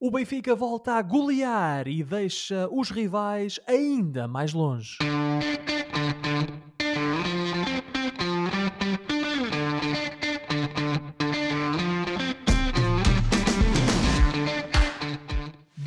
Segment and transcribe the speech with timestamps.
[0.00, 4.96] O Benfica volta a golear e deixa os rivais ainda mais longe.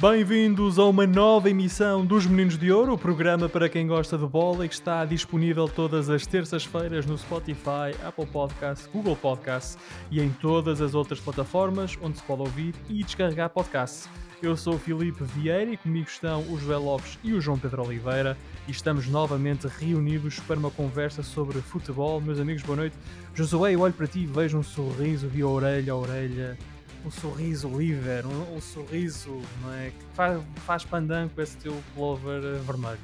[0.02, 4.25] Bem-vindos a uma nova emissão dos Meninos de Ouro, o programa para quem gosta de
[4.25, 9.78] bola e que está disponível todas as terças-feiras no Spotify, Apple Podcasts, Google Podcasts
[10.10, 14.10] e em todas as outras plataformas onde se pode ouvir e descarregar podcasts.
[14.42, 17.86] Eu sou o Filipe Vieira e comigo estão o José Lopes e o João Pedro
[17.86, 18.36] Oliveira
[18.68, 22.20] e estamos novamente reunidos para uma conversa sobre futebol.
[22.20, 22.97] Meus amigos, boa noite.
[23.36, 26.57] Josué, eu olho para ti e vejo um sorriso de orelha a orelha
[27.05, 31.82] um sorriso líder, um, um, sorriso não é, que faz, faz pandan com esse teu
[31.96, 33.00] pullover eh, vermelho.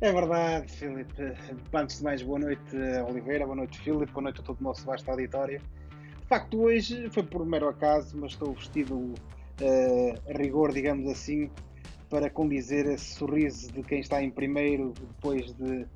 [0.00, 1.32] É verdade, Filipe.
[1.72, 2.76] Antes de mais, boa noite,
[3.08, 5.60] Oliveira, boa noite, Filipe, boa noite a todo o nosso vasto auditório.
[6.20, 9.14] De facto, hoje foi por mero acaso, mas estou vestido uh,
[10.28, 11.50] a rigor, digamos assim,
[12.10, 15.86] para condizer esse sorriso de quem está em primeiro depois de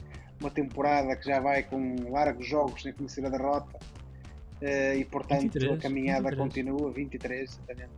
[0.41, 3.79] uma temporada que já vai com largos jogos sem conhecer a derrota
[4.61, 6.37] Uh, e portanto 23, a caminhada 23.
[6.37, 7.93] continua, 23, exatamente.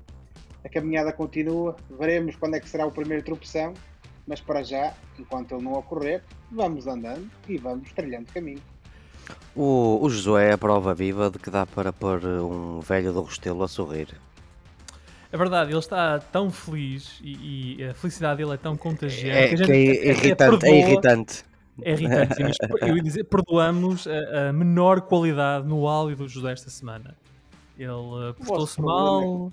[0.62, 3.72] A caminhada continua, veremos quando é que será o primeiro tropeção,
[4.26, 8.60] mas para já, enquanto ele não ocorrer, vamos andando e vamos trilhando caminho.
[9.54, 13.22] O, o Josué é a prova viva de que dá para pôr um velho do
[13.22, 14.08] Restelo a sorrir.
[15.32, 19.54] É verdade, ele está tão feliz e, e a felicidade dele é tão contagiante.
[19.54, 21.44] É, que, que é, irritante, é irritante.
[21.82, 26.28] É irritante, sim, mas eu ia dizer, perdoamos a, a, menor qualidade no áudio do
[26.28, 27.16] José esta semana.
[27.78, 29.52] Ele uh, portou-se mal,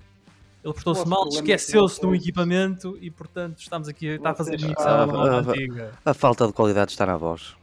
[0.62, 5.20] ele portou-se mal, é esqueceu-se do equipamento e, portanto, estamos aqui está a fazer mixação
[5.20, 5.92] a, antiga.
[6.04, 7.56] A falta de qualidade está na voz.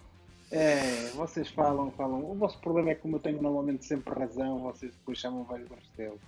[0.51, 2.19] É, vocês falam, falam.
[2.31, 5.67] O vosso problema é que, como eu tenho normalmente sempre razão, vocês depois chamam vários
[5.67, 6.19] Barrestelo.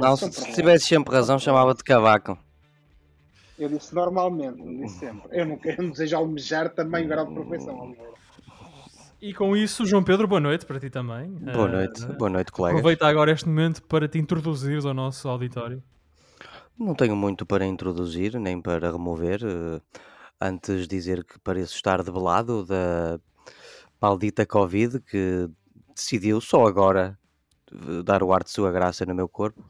[0.00, 2.38] Não, se, se tivesse sempre razão, chamava-te cavaco.
[3.58, 5.28] Eu disse normalmente, não disse sempre.
[5.30, 8.16] Eu não, quero, não desejo almejar também grau de perfeição, Oliveira.
[9.20, 11.30] E com isso, João Pedro, boa noite para ti também.
[11.30, 12.76] Boa noite, uh, boa noite, colega.
[12.76, 15.82] Aproveita agora este momento para te introduzires ao nosso auditório.
[16.78, 19.40] Não tenho muito para introduzir, nem para remover.
[19.42, 19.80] Uh,
[20.40, 23.18] antes dizer que pareço estar debelado da
[24.00, 25.48] maldita Covid que
[25.94, 27.18] decidiu só agora
[27.72, 29.64] eh, dar o ar de sua graça no meu corpo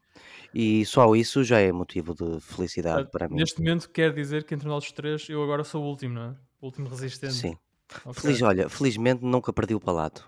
[0.59, 3.37] e só isso já é motivo de felicidade ah, para mim.
[3.37, 6.37] Neste momento quer dizer que entre nós três eu agora sou o último, não é?
[6.63, 7.35] O último resistente.
[7.35, 7.59] Sim.
[8.07, 8.23] Okay.
[8.23, 10.27] Feliz, olha, felizmente nunca perdi o palato.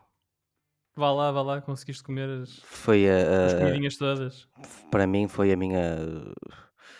[0.94, 4.47] Vá lá, vá lá, conseguiste comer as, foi a, as comidinhas todas.
[4.91, 5.97] Para mim foi a minha.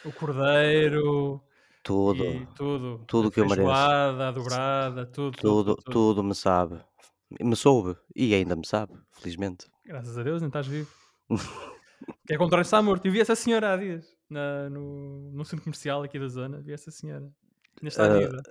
[0.07, 1.43] O cordeiro.
[1.83, 2.47] Tudo.
[2.57, 3.05] tudo.
[3.07, 3.69] Tudo que eu mereço.
[3.69, 5.93] A dobrada, tudo tudo, tudo.
[5.93, 6.81] tudo me sabe.
[7.39, 7.95] Me soube.
[8.17, 9.67] E ainda me sabe, felizmente.
[9.85, 10.89] Graças a Deus, não estás vivo.
[12.27, 13.07] Que é contrário está morto.
[13.07, 16.61] Eu vi essa senhora há dias na, no, no centro comercial aqui da zona.
[16.61, 17.29] Vi essa senhora.
[17.83, 18.19] Está uh...
[18.19, 18.43] viva.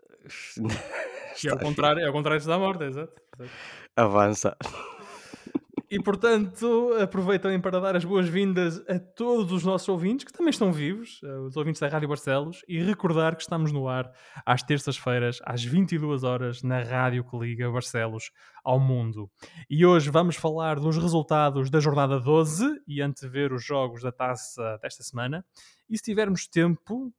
[1.46, 3.22] é o contrário, é o contrário está morta, exato.
[3.96, 4.58] Avança.
[5.90, 10.70] E portanto, aproveitem para dar as boas-vindas a todos os nossos ouvintes, que também estão
[10.70, 14.12] vivos, eh, os ouvintes da Rádio Barcelos, e recordar que estamos no ar
[14.46, 18.32] às terças-feiras, às 22 horas, na rádio que liga Barcelos
[18.66, 19.32] ao mundo.
[19.70, 24.78] E hoje vamos falar dos resultados da jornada 12 e antever os jogos da taça
[24.82, 25.46] desta semana.
[25.90, 27.14] E se tivermos tempo,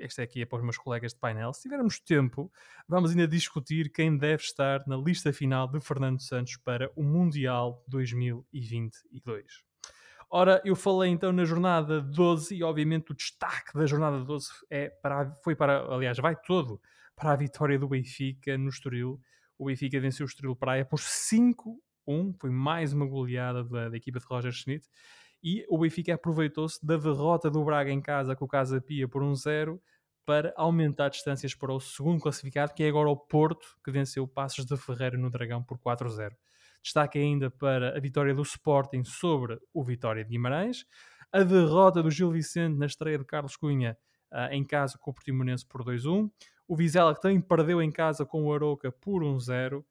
[0.00, 2.50] esta é aqui é para os meus colegas de painel, se tivermos tempo,
[2.88, 7.84] vamos ainda discutir quem deve estar na lista final de Fernando Santos para o Mundial
[7.88, 9.44] 2022.
[10.32, 14.88] Ora, eu falei então na jornada 12 e obviamente o destaque da jornada 12 é
[14.88, 16.80] para, foi para, aliás, vai todo
[17.16, 19.20] para a vitória do Benfica no Estoril.
[19.58, 24.20] O Benfica venceu o Estoril Praia por 5-1, foi mais uma goleada da, da equipa
[24.20, 24.86] de Roger Schmidt
[25.42, 29.22] e o Benfica aproveitou-se da derrota do Braga em casa com o Casa Pia por
[29.22, 29.78] 1-0
[30.24, 34.64] para aumentar distâncias para o segundo classificado, que é agora o Porto, que venceu Passos
[34.64, 36.32] de Ferreira no Dragão por 4-0.
[36.82, 40.86] Destaque ainda para a vitória do Sporting sobre o Vitória de Guimarães,
[41.32, 43.96] a derrota do Gil Vicente na estreia de Carlos Cunha
[44.32, 46.30] uh, em casa com o Portimonense por 2-1,
[46.66, 49.84] o Vizela que também perdeu em casa com o Aroca por 1-0,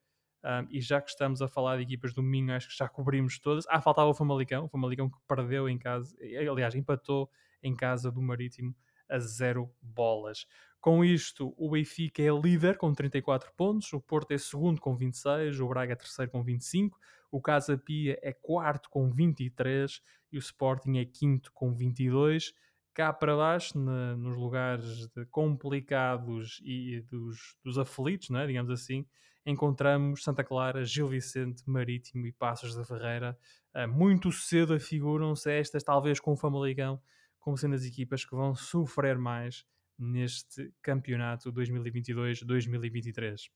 [0.43, 3.39] um, e já que estamos a falar de equipas do Minho, acho que já cobrimos
[3.39, 3.65] todas.
[3.67, 6.15] Ah, faltava o Famalicão, o Famalicão que perdeu em casa,
[6.49, 7.29] aliás, empatou
[7.61, 8.73] em casa do Marítimo
[9.09, 10.45] a zero bolas.
[10.79, 15.59] Com isto, o Benfica é líder com 34 pontos, o Porto é segundo com 26,
[15.59, 16.97] o Braga é terceiro com 25,
[17.29, 20.01] o Casa Pia é quarto com 23
[20.31, 22.53] e o Sporting é quinto com 22.
[22.93, 28.47] Cá para baixo, na, nos lugares complicados e dos, dos aflitos, é?
[28.47, 29.05] digamos assim,
[29.49, 33.37] encontramos Santa Clara, Gil Vicente, Marítimo e Passos da Ferreira.
[33.75, 37.01] Uh, muito cedo afiguram-se estas, talvez com o Famalicão,
[37.39, 39.65] como sendo as equipas que vão sofrer mais
[39.97, 43.49] neste campeonato 2022-2023.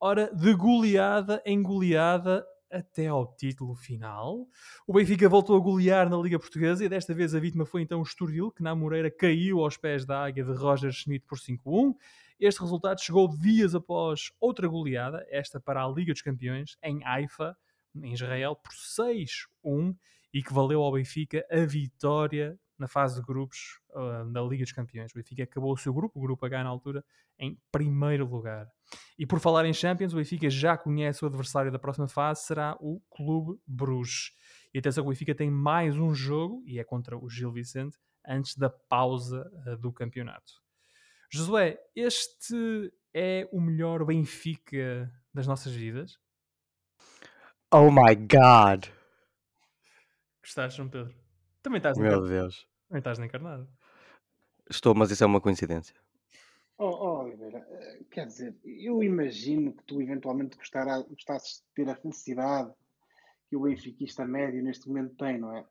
[0.00, 4.46] Ora, de goleada em goleada até ao título final.
[4.86, 8.00] O Benfica voltou a golear na Liga Portuguesa e desta vez a vítima foi então
[8.00, 11.94] o Estoril, que na Moreira caiu aos pés da águia de Roger Schmidt por 5-1.
[12.40, 17.56] Este resultado chegou dias após outra goleada, esta para a Liga dos Campeões, em Haifa,
[17.96, 19.96] em Israel, por 6-1
[20.32, 24.72] e que valeu ao Benfica a vitória na fase de grupos uh, da Liga dos
[24.72, 25.10] Campeões.
[25.10, 27.04] O Benfica acabou o seu grupo, o grupo H na altura,
[27.40, 28.68] em primeiro lugar.
[29.18, 32.76] E por falar em Champions, o Benfica já conhece o adversário da próxima fase, será
[32.78, 34.30] o Clube Bruges.
[34.72, 37.98] E atenção que o Benfica tem mais um jogo, e é contra o Gil Vicente,
[38.24, 40.67] antes da pausa uh, do campeonato.
[41.30, 46.18] Josué, este é o melhor Benfica das nossas vidas?
[47.70, 48.86] Oh my God!
[50.42, 51.14] Gostaste, João Pedro?
[51.62, 52.28] Também estás Meu encarnado.
[52.30, 52.66] Deus.
[52.88, 53.68] Também estás encarnado.
[54.70, 55.94] Estou, mas isso é uma coincidência.
[56.78, 61.90] Oh, oh, Oliveira, eh, quer dizer, eu imagino que tu eventualmente gostará, gostasses de ter
[61.90, 62.72] a felicidade
[63.50, 65.66] que o benfiquista médio neste momento tem, não é?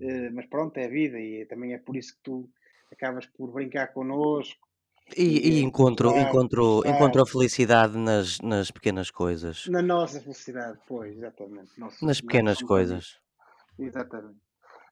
[0.00, 2.50] Eh, mas pronto, é a vida e também é por isso que tu
[2.90, 4.67] acabas por brincar connosco
[5.16, 9.66] E, e e encontro, gozar, encontro, gostar encontro a felicidade nas, nas pequenas coisas.
[9.66, 11.78] na nossa felicidade, pois, exatamente.
[11.78, 13.18] Nossa, Nas pequenas coisas.
[13.78, 14.40] Exatamente.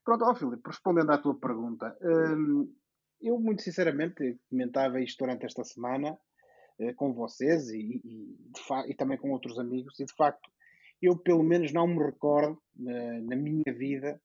[0.03, 2.73] Pronto, ó Filipe, respondendo à tua pergunta, hum,
[3.21, 6.17] eu muito sinceramente comentava isto durante esta semana
[6.79, 8.37] eh, com vocês e, e,
[8.87, 10.49] e também com outros amigos, e de facto,
[11.01, 14.21] eu pelo menos não me recordo na, na minha vida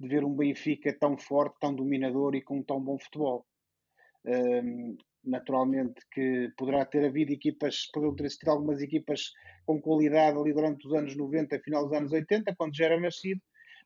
[0.00, 3.46] de ver um Benfica tão forte, tão dominador e com tão bom futebol.
[4.24, 9.32] Hum, naturalmente que poderá ter havido equipas, poderão ter existido algumas equipas
[9.66, 13.40] com qualidade ali durante os anos 90, final dos anos 80, quando já era nascido,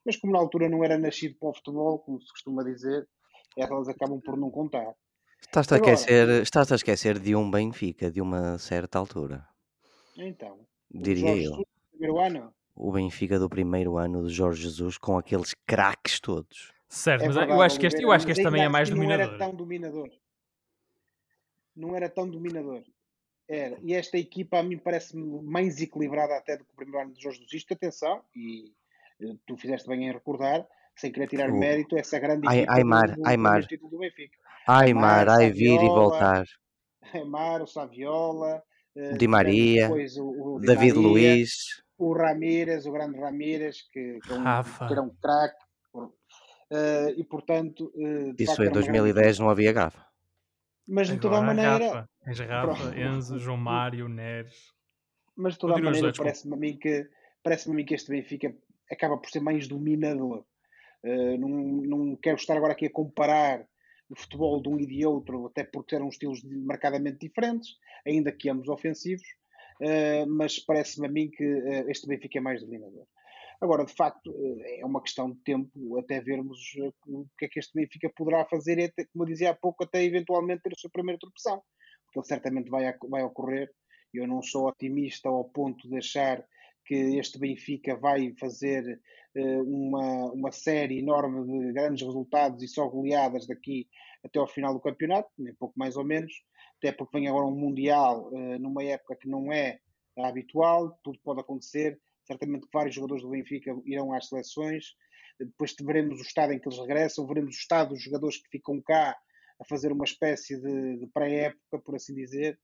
[0.05, 3.06] mas como na altura não era nascido para o futebol, como se costuma dizer,
[3.56, 4.94] elas acabam por não contar.
[5.40, 9.46] Estás-te a Agora, esquecer, estás a esquecer de um Benfica, de uma certa altura.
[10.17, 11.62] então, o Diria eu.
[11.90, 16.73] Primeiro ano, O Benfica do primeiro ano de Jorge Jesus com aqueles craques todos.
[16.88, 18.90] Certo, é mas verdade, eu acho que este, eu acho que este também é mais
[18.90, 19.38] assim não era dominador.
[19.38, 20.11] tão dominador.
[21.75, 22.83] Não era tão dominador.
[23.49, 23.79] Era.
[23.83, 27.23] E esta equipa a mim parece-me mais equilibrada até do que o primeiro ano de
[27.23, 27.55] Jorge Jesus.
[27.55, 28.73] Isto, atenção, e
[29.21, 30.67] eh, tu fizeste bem em recordar,
[30.97, 33.91] sem querer tirar O mérito, essa grande Ai- equipa do, Aimar, do Aimar, primeiro título
[33.91, 34.39] do Benfica.
[34.67, 36.45] Aimar, Aimar, ai vir e voltar.
[37.13, 38.63] Aimar, o Saviola,
[38.95, 41.83] eh, Di Maria, depois o, o Di David Maria, Luiz.
[41.99, 44.45] o Ramírez, o grande Ramírez, que, que, é um,
[44.87, 45.65] que era um craque.
[46.71, 49.43] Eh, e portanto, de Isso em era uma grande 2010 equipa.
[49.45, 50.12] não havia gafa.
[50.94, 52.09] Mas de toda a maneira, Rafa.
[52.27, 54.55] És Rafa, pronto, Enzo, João Mário, Neres.
[55.35, 57.09] mas de toda a maneira parece-me a mim que
[57.43, 58.55] parece-me a mim que este Benfica
[58.91, 60.44] acaba por ser mais dominador.
[61.03, 63.67] Eh, não, não quero estar agora aqui a comparar
[64.11, 67.71] o futebol de um e de outro, até porque eram estilos de- marcadamente diferentes,
[68.06, 69.27] ainda que ambos ofensivos,
[69.81, 73.06] eh, mas parece-me a mim que eh, este Benfica é mais dominador.
[73.62, 77.49] Agora, de facto, eh, é uma questão de tempo até vermos eh, o que é
[77.49, 80.76] que este Benfica poderá fazer até, como eu dizia há pouco, até eventualmente ter a
[80.76, 81.62] sua primeira tropeção,
[82.05, 83.70] porque ele certamente vai, vai ocorrer.
[84.12, 86.44] Eu não sou otimista ao ponto de achar
[86.85, 89.00] que este Benfica vai fazer
[89.37, 93.88] eh, uma, uma série enorme de grandes resultados e só goleadas daqui
[94.25, 96.33] até ao final do campeonato, nem pouco mais ou menos,
[96.78, 99.78] até porque vem agora um Mundial eh, numa época que não é
[100.19, 101.97] habitual, tudo pode acontecer.
[102.25, 104.95] Certamente que vários jogadores do Benfica irão às seleções.
[105.38, 108.81] Depois veremos o estado em que eles regressam, veremos o estado dos jogadores que ficam
[108.81, 109.17] cá
[109.61, 112.59] a fazer uma espécie de, de pré-época, por assim dizer.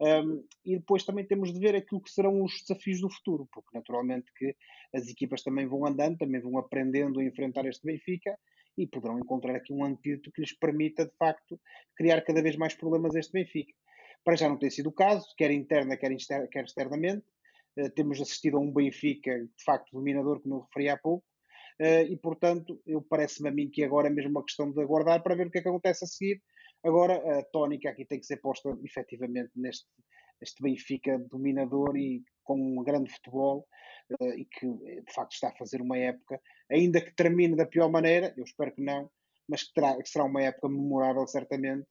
[0.00, 3.70] Um, e depois também temos de ver aquilo que serão os desafios do futuro, porque
[3.74, 4.54] naturalmente que
[4.94, 8.38] as equipas também vão andando, também vão aprendendo a enfrentar este Benfica
[8.76, 11.60] e poderão encontrar aqui um antídoto que lhes permita, de facto,
[11.96, 13.72] criar cada vez mais problemas a este Benfica.
[14.24, 17.24] Para já não tem sido o caso, quer interna, quer, exter quer externamente.
[17.78, 21.24] Uh, temos assistido a um Benfica, de facto, dominador, como eu referi há pouco,
[21.80, 25.22] uh, e, portanto, eu parece-me a mim que agora é mesmo uma questão de aguardar
[25.22, 26.42] para ver o que é que acontece a seguir.
[26.84, 29.86] Agora, a tónica aqui tem que ser posta, efetivamente, neste,
[30.40, 33.66] neste Benfica dominador e com um grande futebol,
[34.20, 37.90] uh, e que, de facto, está a fazer uma época, ainda que termine da pior
[37.90, 39.10] maneira, eu espero que não,
[39.48, 41.86] mas que, terá, que será uma época memorável, certamente,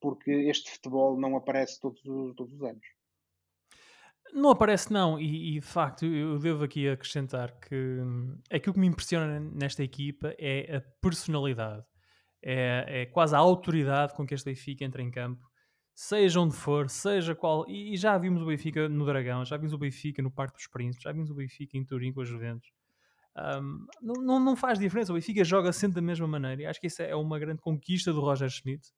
[0.00, 2.02] porque este futebol não aparece todos,
[2.36, 2.84] todos os anos.
[4.32, 8.80] Não aparece, não, e, e, de facto eu devo aqui acrescentar que hum, aquilo que
[8.80, 11.84] me impressiona nesta equipa é a personalidade,
[12.42, 15.46] é, é quase a autoridade com que este Benfica entra em campo,
[15.94, 17.68] seja onde for, seja qual.
[17.68, 20.66] E, e, já vimos o Benfica no Dragão, já vimos o Benfica no Parque dos
[20.66, 22.70] Príncipes, já vimos o Benfica em Turim com os Juventus.
[23.36, 25.12] Um, não, não faz diferença.
[25.12, 26.62] O Benfica joga sempre da mesma maneira.
[26.62, 28.88] E acho que isso é uma grande conquista do Roger Schmidt,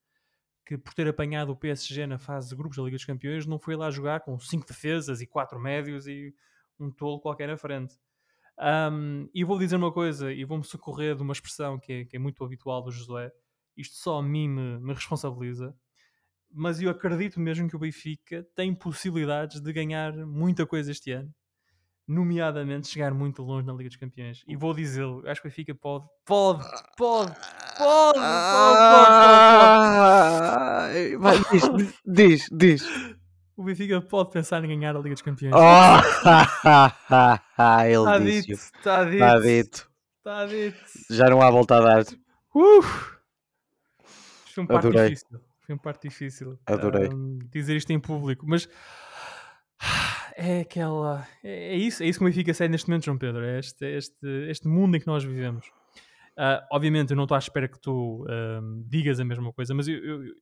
[0.64, 3.59] que por ter apanhado o PSG na fase de grupos da Liga dos Campeões, não
[3.59, 6.35] foi lá jogar com cinco defesas e quatro médios e
[6.78, 7.94] um tolo qualquer na frente.
[8.59, 12.16] Um, e vou dizer uma coisa, e vou-me socorrer de uma expressão que é, que
[12.16, 13.33] é, muito habitual do Josué.
[13.76, 15.75] Isto só a mim me, me responsabiliza
[16.54, 21.35] mas eu acredito mesmo que o Benfica tem possibilidades de ganhar muita coisa este ano,
[22.06, 24.44] nomeadamente chegar muito longe na Liga dos Campeões.
[24.47, 26.64] E vou dizê-lo, acho que o Benfica pode, pode,
[26.97, 27.35] pode,
[27.78, 28.19] pode,
[31.19, 31.21] pode, pode,
[31.69, 33.14] pode, diz, diz, diz.
[33.57, 35.54] O Benfica pode pensar em ganhar a Liga dos Campeões.
[35.54, 35.59] Oh,
[37.85, 38.52] ele está disse.
[38.52, 39.88] está dito, Está dito.
[40.19, 40.78] está dito.
[41.11, 42.04] Já não há volta a dar.
[42.54, 43.14] Uf!
[44.54, 45.11] Foi um parte Adorei.
[45.11, 45.40] difícil.
[45.66, 46.59] Foi um parte difícil.
[46.66, 47.09] Adorei.
[47.09, 48.69] um, dizer isto em público, mas
[50.37, 51.26] é aquela.
[51.43, 53.45] É, é isso, é isso que o Benfica segue neste momento, João Pedro.
[53.45, 55.66] É este, este, este mundo em que nós vivemos.
[56.37, 58.26] Ah, obviamente, eu não estou à espera que tu
[58.87, 60.35] digas a mesma coisa, mas eu, eu-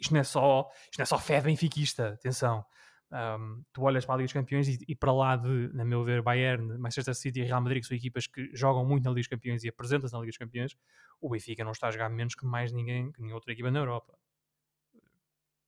[0.00, 2.08] isto, não é só, isto não é só fé benfiquista.
[2.14, 2.64] Atenção.
[3.10, 6.02] Ahm, tu olhas para a Liga dos Campeões e, e para lá de, na meu
[6.02, 9.20] ver, Bayern, Manchester City e Real Madrid, que são equipas que jogam muito na Liga
[9.20, 10.76] dos Campeões e apresentam-se na Liga dos Campeões,
[11.20, 13.78] o Benfica não está a jogar menos que mais ninguém, que nenhuma outra equipa na
[13.78, 14.18] Europa.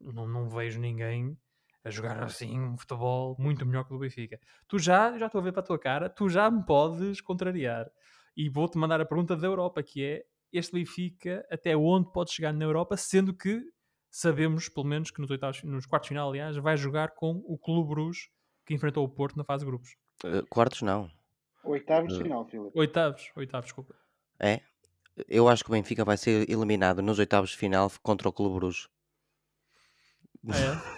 [0.01, 1.37] Não, não vejo ninguém
[1.85, 4.39] a jogar assim um futebol muito melhor que o do Benfica.
[4.69, 7.91] Tu já, já estou a ver para a tua cara, tu já me podes contrariar.
[8.41, 12.53] E vou-te mandar a pergunta da Europa, que é este Benfica até onde pode chegar
[12.53, 13.61] na Europa, sendo que
[14.09, 17.59] sabemos, pelo menos, que nos, oitavos, nos quartos de final, aliás, vai jogar com o
[17.59, 18.31] Clube Bruges,
[18.65, 19.97] que enfrentou o Porto na fase de grupos.
[20.25, 21.11] Eh, Quartos não.
[21.65, 22.23] Oitavos de Eh.
[22.23, 22.71] final, Filipe.
[22.79, 23.95] Oitavos, oitavos, desculpa.
[24.39, 24.61] É?
[25.29, 28.55] Eu acho que o Benfica vai ser eliminado nos oitavos de final contra o Clube
[28.55, 28.89] Bruges.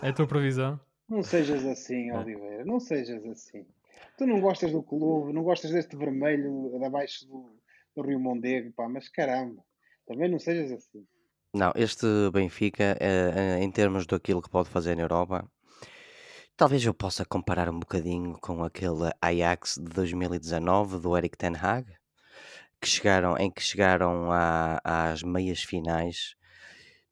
[0.02, 0.78] É, é a tua previsão.
[1.08, 2.18] Não sejas assim, É.
[2.18, 2.64] Oliveira.
[2.66, 3.66] Não sejas assim.
[4.16, 7.58] Tu não gostas do clube, não gostas deste vermelho abaixo do,
[7.96, 9.62] do Rio Mondego, pá, mas caramba.
[10.06, 11.06] Também não sejas assim.
[11.54, 15.50] Não, este Benfica, eh, em termos daquilo que pode fazer na Europa,
[16.56, 21.86] talvez eu possa comparar um bocadinho com aquele Ajax de 2019 do Eric Ten Hag,
[22.80, 26.34] que chegaram, em que chegaram à- às meias finais,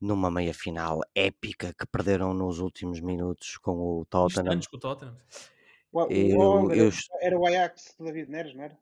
[0.01, 4.61] numa meia final épica que perderam nos últimos minutos com o Tottenham.
[4.71, 5.17] com o Tottenham.
[5.93, 6.91] O, Eu- o- era, eu-
[7.21, 8.79] era o Ajax do David Neres, não era?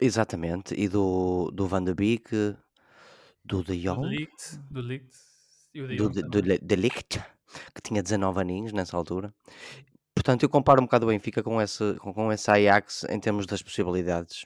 [0.00, 2.56] Exatamente, e do, do Van de Beek,
[3.44, 5.14] do De Do Jong, Ligt, do Ligt
[5.74, 7.18] e o De do, Jong de, do de Ligt,
[7.74, 9.34] que tinha 19 aninhos nessa altura.
[10.14, 13.46] Portanto, eu comparo um bocado o Benfica com esse, com, com esse Ajax em termos
[13.46, 14.44] das possibilidades.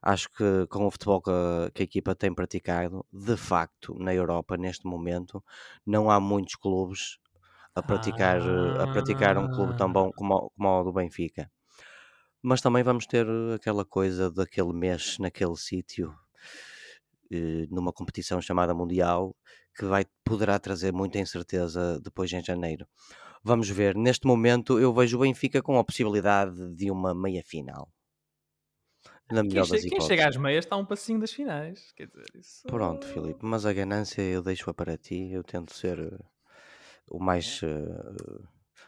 [0.00, 1.30] Acho que com o futebol que
[1.74, 5.44] que a equipa tem praticado, de facto, na Europa, neste momento,
[5.84, 7.18] não há muitos clubes
[7.78, 11.50] a praticar, eh, a praticar um clube tão bom como, o- como o do Benfica.
[12.42, 16.14] Mas também vamos ter eh, aquela coisa daquele mês naquele sítio,
[17.30, 19.36] eh, numa competição chamada Mundial,
[19.76, 22.86] que vai, poderá trazer muita incerteza depois em janeiro.
[23.44, 23.96] Vamos ver.
[23.96, 27.90] Neste momento, eu vejo o Benfica com a possibilidade de uma meia final.
[29.30, 30.00] Na Quem, melhor che- das quem hipóteses.
[30.00, 31.92] chega às meias está a um passinho das finais.
[31.92, 32.66] Quer dizer, isso...
[32.66, 35.32] Pronto, Filipe, mas a ganância eu deixo-a para ti.
[35.32, 36.18] Eu tento ser eh,
[37.10, 37.60] o mais.
[37.62, 38.44] eh,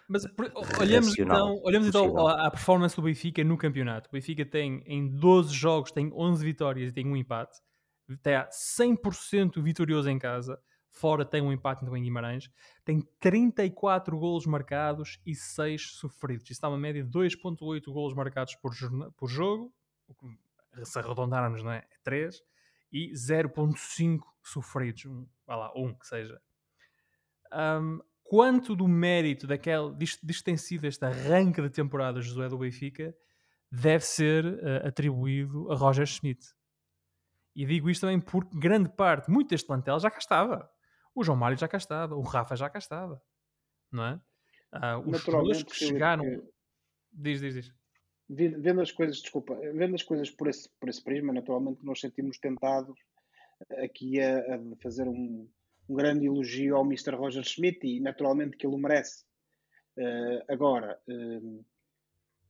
[0.09, 4.09] Mas por- olhamos então, olhamos então à performance do Benfica no campeonato.
[4.09, 7.59] O Benfica tem em 12 jogos tem 11 vitórias e tem um empate.
[8.09, 10.61] Está 100% vitorioso em casa.
[10.93, 12.51] Fora tem um empate então em Guimarães.
[12.85, 16.51] Tem 34 golos marcados e 6 sofridos.
[16.51, 18.73] Isso dá uma média de 2.8 golos marcados por,
[19.17, 19.73] por jogo.
[20.83, 21.79] Se arredondarmos, não é?
[21.79, 22.43] É 3.
[22.93, 25.05] E 0.5 sofridos.
[25.07, 26.41] Um, vá lá, um que seja.
[27.53, 28.01] Um,
[28.31, 33.13] quanto do mérito daquele, disto, disto tem sido este arranque de temporada José do Benfica
[33.73, 36.47] deve ser eh, atribuído a Roger Schmidt.
[37.57, 40.71] E digo isto também porque grande parte, muito deste plantel já cá estava.
[41.13, 43.21] O João Mário já cá estava, o Rafa já cá estava,
[43.91, 44.21] não é?
[44.71, 46.23] Ah, os jogadores Naturalmente, que chegaram.
[46.23, 46.43] que-
[47.13, 47.75] Diz, diz, diz.
[48.29, 52.39] vendo as coisas, desculpa, vendo as coisas por esse, por esse prisma, naturalmente nós sentimos
[52.39, 52.97] tentados
[53.83, 55.51] aqui a, a fazer um,
[55.91, 57.17] um grande elogio ao Mr.
[57.17, 59.25] Roger Schmidt e naturalmente que ele o merece.
[59.99, 61.41] Eh, agora, eh,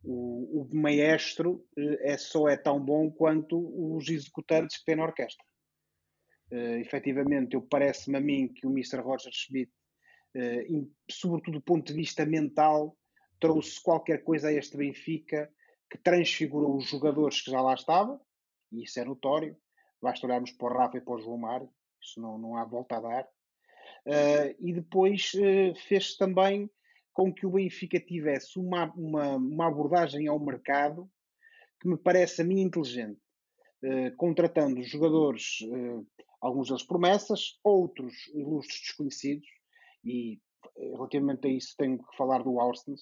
[0.05, 3.57] o, o maestro eh, é só é tão bom quanto
[3.97, 5.43] os executantes que tem na orquestra.
[6.51, 9.01] Eh, efetivamente, eu parece-me a mim que o Mr.
[9.01, 9.73] Roger Schmidt,
[10.35, 12.97] em- sobretudo do ponto de vista mental,
[13.41, 15.51] trouxe qualquer coisa a este Benfica
[15.91, 18.21] que transfigurou os jogadores que já lá estavam,
[18.71, 19.57] e isso é notório.
[20.01, 21.69] Basta olharmos para o Rafa e para o João Mário,
[22.01, 23.29] isso não, não há volta a dar.
[24.07, 26.71] Eh, e depois eh, fez também
[27.13, 31.11] com que o Benfica tivesse uma, uma, uma abordagem ao mercado
[31.81, 33.21] que me parece a mim inteligente.
[33.83, 35.59] eh, contratando jogadores,
[36.41, 39.49] alguns deles promessas, outros ilustres desconhecidos,
[40.05, 40.39] e
[40.77, 43.01] relativamente a isso tenho que falar do Austins,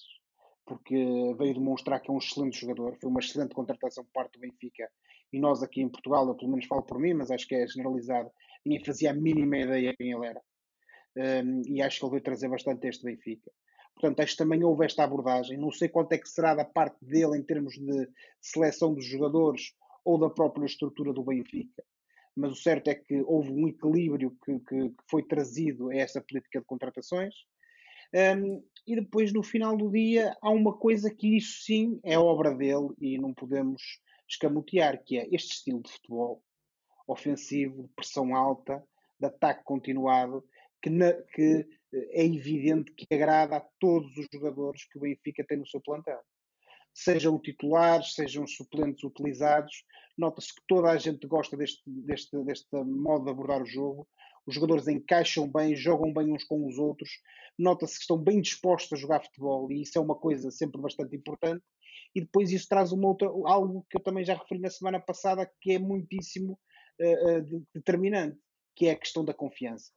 [0.65, 0.95] porque
[1.37, 4.89] veio demonstrar que é um excelente jogador, foi uma excelente contratação por parte do Benfica,
[5.33, 7.67] e nós aqui em Portugal, eu pelo menos falo por mim, mas acho que é
[7.67, 8.31] generalizado,
[8.65, 10.41] ninguém fazia a mínima ideia quem ele era.
[11.17, 13.51] Um, e acho que ele veio trazer bastante este Benfica.
[13.95, 15.57] Portanto, acho que também houve esta abordagem.
[15.57, 19.73] Não sei quanto é que será da parte dele em termos de seleção dos jogadores
[20.05, 21.83] ou da própria estrutura do Benfica.
[22.35, 26.21] Mas o certo é que houve um equilíbrio que, que, que foi trazido a essa
[26.21, 27.35] política de contratações.
[28.13, 32.55] Um, e depois, no final do dia, há uma coisa que isso sim é obra
[32.55, 33.81] dele e não podemos
[34.27, 36.41] escamotear, que é este estilo de futebol
[37.11, 38.83] ofensivo, de pressão alta,
[39.19, 40.43] de ataque continuado,
[40.81, 45.57] que, na, que é evidente que agrada a todos os jogadores que o Benfica tem
[45.57, 46.19] no seu plantel.
[46.93, 49.83] Sejam titulares, sejam suplentes utilizados,
[50.17, 54.07] nota-se que toda a gente gosta deste, deste, deste modo de abordar o jogo.
[54.45, 57.09] Os jogadores encaixam bem, jogam bem uns com os outros,
[57.57, 61.15] nota-se que estão bem dispostos a jogar futebol e isso é uma coisa sempre bastante
[61.15, 61.63] importante.
[62.15, 65.49] E depois isso traz uma outra, algo que eu também já referi na semana passada,
[65.61, 66.59] que é muitíssimo
[67.73, 68.37] determinante,
[68.75, 69.91] que é a questão da confiança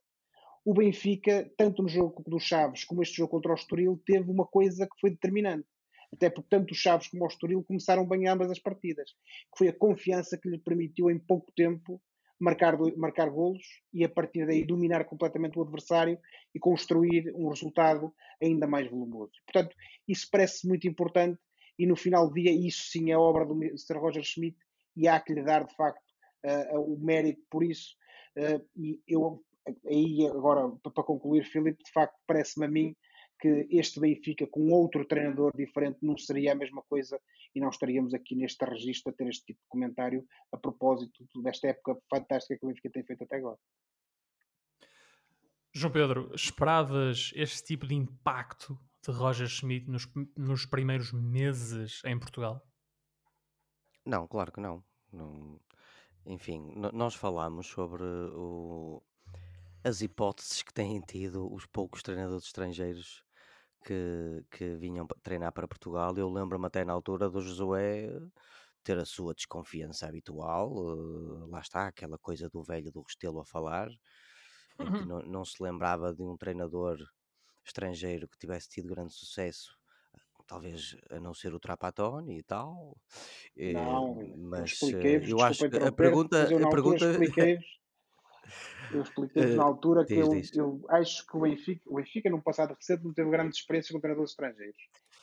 [0.65, 4.47] o Benfica, tanto no jogo do Chaves como este jogo contra o Estoril, teve uma
[4.47, 5.67] coisa que foi determinante.
[6.13, 9.11] Até porque tanto o Chaves como o Estoril começaram bem ambas as partidas.
[9.11, 12.01] Que foi a confiança que lhe permitiu em pouco tempo
[12.39, 16.19] marcar, marcar golos e a partir daí dominar completamente o adversário
[16.55, 19.33] e construir um resultado ainda mais volumoso.
[19.47, 19.75] Portanto,
[20.07, 21.41] isso parece muito importante
[21.79, 23.99] e no final do dia isso sim é obra do Mr.
[23.99, 24.59] Roger Schmidt
[24.95, 26.12] e há que lhe dar de facto
[26.75, 27.97] o mérito por isso.
[28.37, 29.45] Uh, e eu
[29.87, 32.97] aí agora, para concluir, Filipe, de facto, parece-me a mim
[33.41, 37.21] que este Benfica com outro treinador diferente não seria a mesma coisa
[37.55, 41.69] e não estaríamos aqui neste registro a ter este tipo de comentário a propósito desta
[41.69, 43.59] época fantástica que o Benfica tem feito até agora.
[45.75, 52.19] João Pedro, esperavas este tipo de impacto de Roger Schmidt nos, nos primeiros meses em
[52.19, 52.65] Portugal?
[54.07, 54.85] Não, claro que não.
[55.13, 55.59] não
[56.27, 59.03] enfim, nós falamos sobre o,
[59.85, 63.25] as hipóteses que têm tido os poucos treinadores estrangeiros
[63.85, 66.17] que, que vinham treinar para Portugal.
[66.17, 68.09] Eu lembro-me até na altura do Josué
[68.85, 73.45] ter a sua desconfiança habitual, uh, lá está, aquela coisa do velho do Restelo a
[73.45, 73.89] falar,
[74.79, 75.07] em que uhum.
[75.07, 76.99] não, não se lembrava de um treinador
[77.65, 79.77] estrangeiro que tivesse tido grande sucesso
[80.53, 82.95] talvez a não ser o Trapatoni e tal.
[83.57, 87.07] Não, mas eu, eh, eu acho que a pergunta, a pergunta
[88.93, 92.75] Eu expliquei na altura que eu, eu, acho que o Benfica, o Benfica, no passado
[92.75, 94.77] recente, não teve grande experiência com treinadores estrangeiros.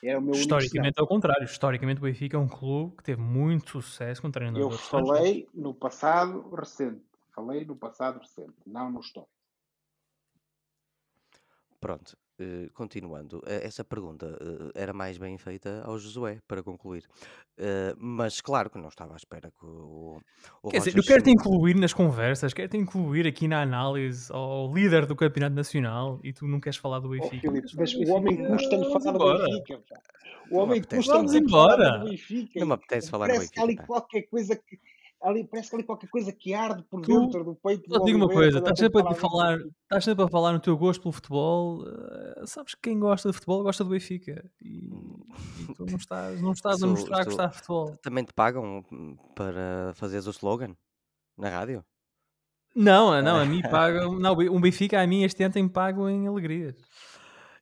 [0.04, 1.44] Era o meu Historicamente, ao contrário.
[1.44, 5.76] Historicamente, o Benfica é um clube que teve muito sucesso com treinadores Eu falei no
[5.76, 7.04] passado recente.
[7.36, 9.32] Falei no passado recente, não no histórico.
[11.80, 12.18] Pronto.
[12.42, 17.04] Eh, continuando, eh, essa pergunta uh, era mais bem feita ao Josué, para concluir.
[17.98, 20.22] mas claro que não estava à espera que o,
[20.64, 24.32] o Quer dizer, eu quero te incluir nas conversas, quero te incluir aqui na análise
[24.32, 27.52] ao líder do Campeonato Nacional e tu não queres falar do Oh, Benfica.
[27.52, 29.82] Filipe, mas o homem custa-lhe falar do Benfica.
[30.50, 32.60] O homem custa-lhe falar do Benfica.
[32.62, 34.80] Não me apetece falar do Parece que há ali qualquer coisa que
[35.22, 38.18] ali parece que ali qualquer coisa que arde por tu, dentro do peito do digo
[38.18, 41.84] uma coisa, estás sempre, a falar, estás sempre a falar no teu gosto pelo futebol,
[41.84, 44.88] uh, sabes que quem gosta de futebol gosta do Benfica e,
[45.60, 47.98] e tu não estás, não estás a mostrar que gostar de futebol.
[48.02, 48.84] Também te pagam
[49.36, 50.76] para fazeres o slogan
[51.38, 51.84] na rádio?
[52.76, 56.28] Não, não, a mim pagam, não, um Benfica a mim este ano tem pago em
[56.28, 56.76] alegrias.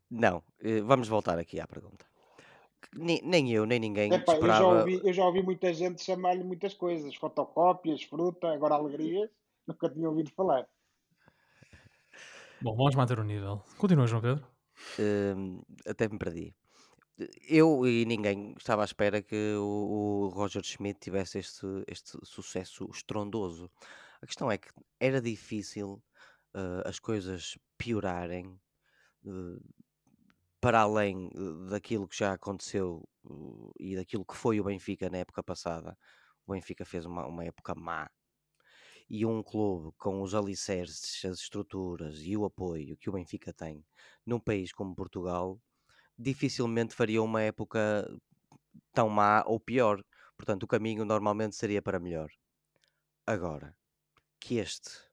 [0.10, 2.06] Não, eh, vamos voltar aqui à pergunta.
[2.98, 6.44] Nem, nem eu, nem ninguém Epá, eu, já ouvi, eu já ouvi muita gente chamar-lhe
[6.44, 9.30] muitas coisas, fotocópias, fruta, agora alegrias,
[9.68, 10.68] nunca tinha ouvido falar.
[12.60, 13.62] Bom, vamos manter o nível.
[13.78, 14.48] Continua, João Pedro.
[15.00, 16.56] Hum, até me perdi.
[17.48, 22.88] Eu e ninguém estava à espera que o, o Roger Schmidt tivesse este, este sucesso
[22.92, 23.72] estrondoso.
[24.22, 26.02] A questão é que era difícil
[26.56, 28.60] uh, as coisas piorarem
[29.26, 29.62] uh,
[30.60, 35.20] para além eh, daquilo que já aconteceu uh, e daquilo que foi o Benfica na
[35.20, 35.98] época passada,
[36.46, 38.10] o Benfica fez uma, uma época má.
[39.10, 43.86] E um clube com os alicerces, as estruturas e o apoio que o Benfica tem
[44.26, 45.60] num país como Portugal,
[46.18, 48.06] dificilmente faria uma época
[48.94, 50.04] tão má ou pior.
[50.36, 52.30] Portanto, o caminho normalmente seria para melhor.
[53.26, 53.76] Agora,
[54.40, 55.07] que este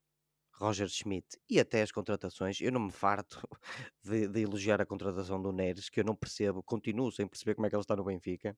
[0.65, 2.61] Roger Schmidt e até as contratações.
[2.61, 3.41] Eu não me farto
[4.03, 7.67] de, de, elogiar a contratação do Neres, que eu não percebo, continuo sem perceber como
[7.67, 8.57] é que ele está no Benfica.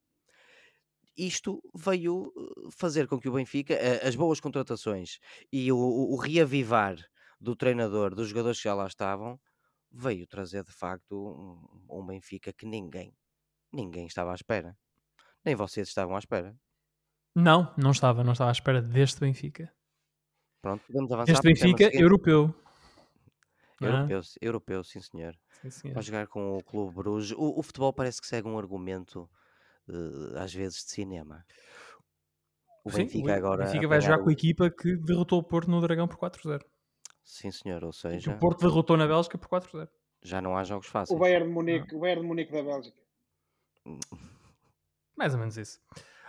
[1.17, 5.19] isto veio eh, fazer com que o Benfica, eh, as boas contratações
[5.53, 6.97] e o, o reavivar
[7.41, 9.39] do treinador, dos jogadores que já lá estavam,
[9.91, 11.15] veio trazer de facto
[11.89, 13.15] um, um Benfica que ninguém,
[13.73, 14.77] ninguém estava à espera.
[15.45, 16.57] Nem vocês estavam à espera.
[17.35, 19.73] Não, não estava, não estava à espera deste Benfica.
[20.67, 21.33] Pronto, podemos avançar.
[21.33, 22.53] Este Benfica europeu.
[23.81, 24.39] Europeu, ah.
[24.41, 25.37] europeu, sim senhor.
[25.63, 25.95] Sim, senhor.
[25.95, 27.31] Vai jogar com o Clube Bruges.
[27.39, 29.31] O, o, futebol parece que segue um argumento,
[29.89, 31.45] uh, às vezes, de cinema.
[32.85, 33.63] O sim, Benfica o, agora.
[33.63, 34.25] O Benfica vai jogar o...
[34.25, 36.61] com a equipa que derrotou o Porto no Dragão por 4-0.
[37.23, 38.33] Sim, senhor, ou seja.
[38.33, 39.89] o Porto derrotou na Bélgica por 4-0.
[40.25, 41.17] Já não há jogos fáceis.
[41.17, 42.99] O Bayern de Munique, o Bayern de Munique da Bélgica.
[45.17, 45.79] Mais ou menos isso.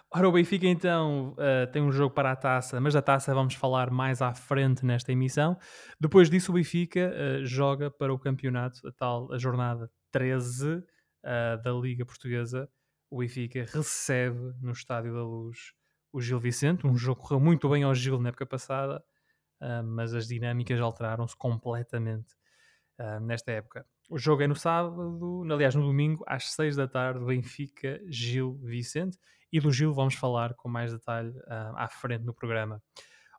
[0.09, 3.55] Ora, o Benfica então uh, tem um jogo para a taça, mas da taça vamos
[3.55, 5.57] falar mais à frente nesta emissão.
[5.99, 10.83] Depois disso, o Benfica uh, joga para o campeonato, a tal a jornada 13 uh,
[11.23, 12.69] eh, da Liga Portuguesa.
[13.11, 15.73] O Benfica recebe no Estádio da Luz
[16.13, 16.87] o Gil Vicente.
[16.87, 19.03] Um jogo que correu muito bem ao Gil na época passada,
[19.85, 22.33] mas as dinâmicas alteraram-se completamente
[23.21, 23.85] nesta época.
[24.09, 29.17] O jogo é no sábado, aliás, no domingo, às 6 da tarde, Benfica, Gil Vicente
[29.51, 32.81] e do Gil vamos falar com mais detalhe uh, à frente no programa.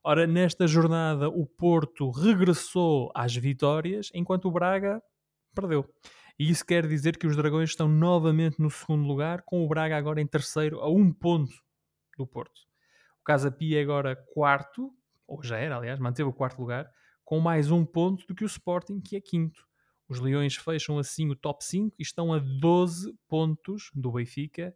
[0.03, 5.03] Ora, nesta jornada o Porto regressou às vitórias, enquanto o Braga
[5.55, 5.85] perdeu.
[6.39, 9.97] E isso quer dizer que os Dragões estão novamente no segundo lugar, com o Braga
[9.97, 11.53] agora em terceiro, a um ponto
[12.17, 12.61] do Porto.
[13.21, 14.93] O Casa Pia é agora quarto,
[15.27, 16.89] ou já era, aliás, manteve o quarto lugar,
[17.25, 19.67] com mais um ponto do que o Sporting, que é quinto.
[20.09, 24.75] Os Leões fecham assim o top 5 e estão a 12 pontos do Benfica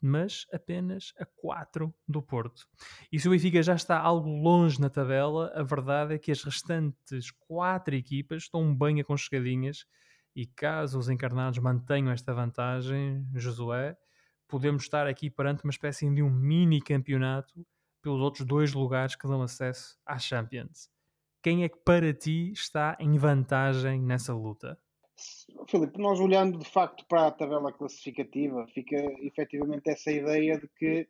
[0.00, 2.66] mas apenas a 4 do Porto.
[3.10, 6.42] E se o Benfica já está algo longe na tabela, a verdade é que as
[6.42, 9.86] restantes 4 equipas estão bem aconchegadinhas
[10.34, 13.96] e caso os encarnados mantenham esta vantagem, Josué,
[14.46, 17.66] podemos estar aqui perante uma espécie de um mini campeonato
[18.00, 20.90] pelos outros dois lugares que dão acesso à Champions.
[21.42, 24.78] Quem é que para ti está em vantagem nessa luta?
[25.66, 31.08] Filipe, nós olhando de facto para a tabela classificativa, fica efetivamente essa ideia de que,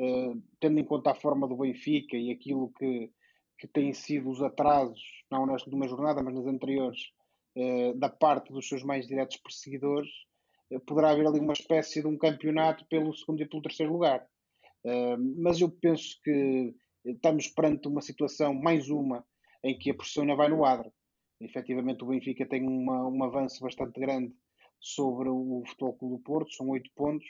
[0.00, 3.12] uh, tendo em conta a forma do Benfica e aquilo que,
[3.58, 6.98] que têm sido os atrasos, não numa jornada, mas nas anteriores,
[7.56, 10.10] uh, da parte dos seus mais diretos perseguidores,
[10.72, 14.26] uh, poderá haver ali uma espécie de um campeonato pelo segundo e pelo terceiro lugar.
[15.36, 19.24] mas eu penso que estamos perante uma situação, mais uma,
[19.62, 20.90] em que a pressão ainda vai no adro
[21.40, 24.34] efetivamente o Benfica tem uma, um avanço bastante grande
[24.78, 27.26] sobre o Futebol Clube do Porto, são oito pontos,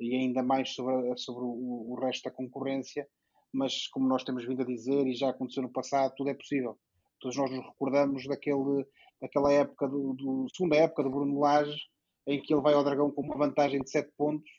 [0.00, 3.06] e ainda mais sobre, sobre o, o, resto da concorrência,
[3.52, 6.78] mas como nós temos vindo a dizer, e já aconteceu no passado, tudo é possível.
[7.20, 8.86] Todos nós nos recordamos daquele,
[9.20, 11.80] daquela época, do, do segunda época do Bruno Lage,
[12.26, 14.50] em que ele vai ao Dragão com uma vantagem de sete pontos,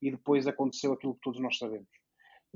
[0.00, 1.88] e depois aconteceu aquilo que todos nós sabemos.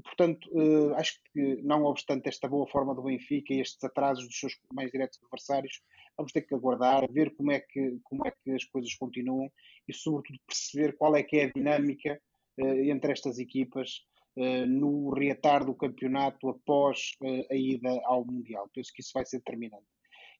[0.02, 4.38] Portanto, uh, acho que, não obstante esta boa forma do Benfica e estes atrasos dos
[4.38, 5.80] seus mais diretos adversários,
[6.16, 9.50] vamos ter que aguardar, ver como é que, como é que as coisas continuam
[9.88, 12.20] e, sobretudo, perceber qual é que é a dinâmica
[12.60, 14.04] uh, entre estas equipas
[14.36, 17.12] uh, no reatar do campeonato após
[17.50, 18.68] a ida ao Mundial.
[18.74, 19.86] Penso que isso vai ser determinante.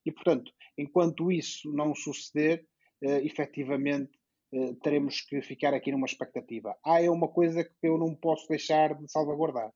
[0.05, 2.65] E, portanto, enquanto isso não suceder,
[3.23, 4.20] efetivamente, eh,
[4.81, 6.75] teremos que ficar aqui numa expectativa.
[6.83, 9.71] Há é uma coisa que eu não posso deixar de salvaguardar,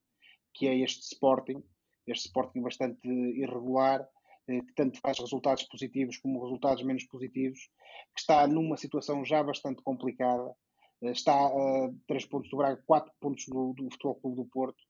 [0.53, 1.63] que é este Sporting,
[2.07, 4.07] este Sporting bastante irregular,
[4.47, 7.59] eh, que tanto faz resultados positivos como resultados menos positivos,
[8.13, 10.53] que está numa situação já bastante complicada,
[11.01, 14.83] eh, está a 3 pontos do Braga, 4 pontos do, do Futebol Clube do Porto,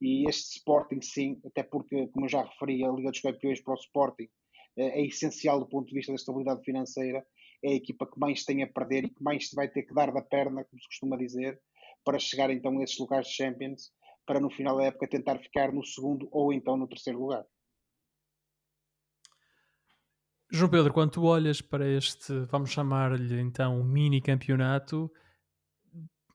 [0.00, 3.74] e este Sporting sim, até porque, como eu já referi, a Liga dos Campeões para
[3.74, 4.28] o Sporting
[4.76, 7.26] é essencial do ponto de vista da estabilidade financeira
[7.62, 10.12] é a equipa que mais tem a perder e que mais vai ter que dar
[10.12, 11.60] da perna, como se costuma dizer,
[12.04, 13.92] para chegar então a esses lugares de Champions,
[14.24, 17.44] para no final da época tentar ficar no segundo ou então no terceiro lugar.
[20.50, 25.10] João Pedro, quando tu olhas para este, vamos chamar-lhe então mini campeonato,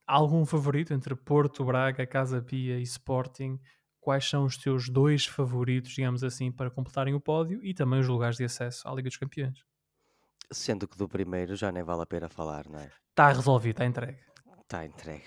[0.05, 3.59] algum favorito entre Porto, Braga, Casa Pia e Sporting?
[3.99, 8.07] Quais são os teus dois favoritos, digamos assim, para completarem o pódio e também os
[8.07, 9.63] lugares de acesso à Liga dos Campeões?
[10.51, 12.91] Sendo que do primeiro já nem vale a pena falar, não é?
[13.09, 14.19] Está resolvido, está entregue.
[14.61, 15.23] Está entregue.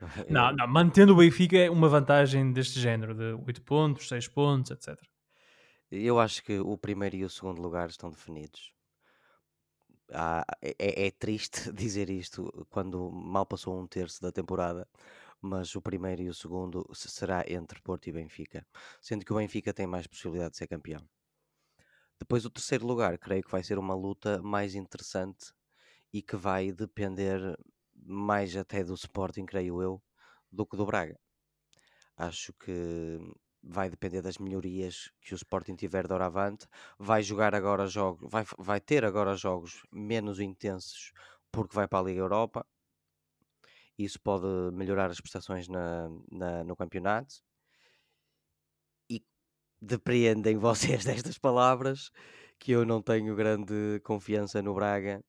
[0.30, 4.70] Não, não, mantendo o Benfica é uma vantagem deste género, de 8 pontos, 6 pontos,
[4.70, 4.98] etc.
[5.90, 8.72] Eu acho que o primeiro e o segundo lugar estão definidos.
[10.62, 14.88] é, é, é triste dizer isto quando mal passou um terço da temporada,
[15.40, 18.66] mas o primeiro e o segundo será entre Porto e Benfica,
[19.00, 21.06] sendo que o Benfica tem mais possibilidade de ser campeão.
[22.20, 25.52] Depois o terceiro lugar, creio que vai ser uma luta mais interessante
[26.12, 27.40] e que vai depender
[27.94, 30.02] mais até do Sporting, creio eu,
[30.52, 31.18] do que do Braga.
[32.16, 33.18] Acho que
[33.62, 36.66] vai depender das melhorias que o Sporting tiver de avante.
[36.98, 41.12] Vai jogar agora jogos, vai, vai ter agora jogos menos intensos
[41.52, 42.66] porque vai para a Liga Europa.
[43.98, 47.34] Isso pode melhorar as prestações na, na no campeonato.
[49.80, 52.10] Depreendem vocês destas palavras
[52.58, 55.24] que eu não tenho grande confiança no Braga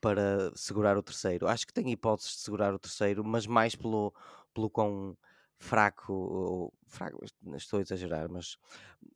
[0.00, 1.48] para segurar o terceiro.
[1.48, 4.14] Acho que tem hipóteses de segurar o terceiro, mas mais pelo,
[4.54, 5.16] pelo quão
[5.58, 7.18] fraco, fraco,
[7.56, 8.56] estou a exagerar, mas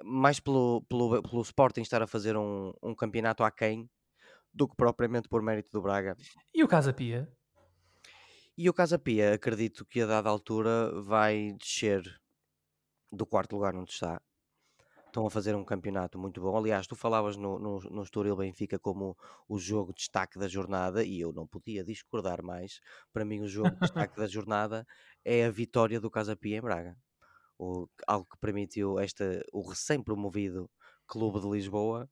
[0.02, 3.88] mais pelo, pelo, pelo Sporting estar a fazer um, um campeonato aquém
[4.52, 6.16] do que propriamente por mérito do Braga.
[6.52, 7.30] E o Casa Pia?
[8.56, 12.02] E o Casa Pia, acredito que a dada altura vai descer
[13.10, 14.20] do quarto lugar onde está
[15.12, 16.56] estão a fazer um campeonato muito bom.
[16.56, 19.14] Aliás, tu falavas no, no, no Estoril Benfica como
[19.46, 22.80] o jogo de destaque da jornada e eu não podia discordar mais.
[23.12, 24.86] Para mim, o jogo de destaque da jornada
[25.22, 26.96] é a vitória do Casa Pia em Braga.
[27.58, 30.68] O, algo que permitiu esta, o recém-promovido
[31.06, 32.08] Clube de Lisboa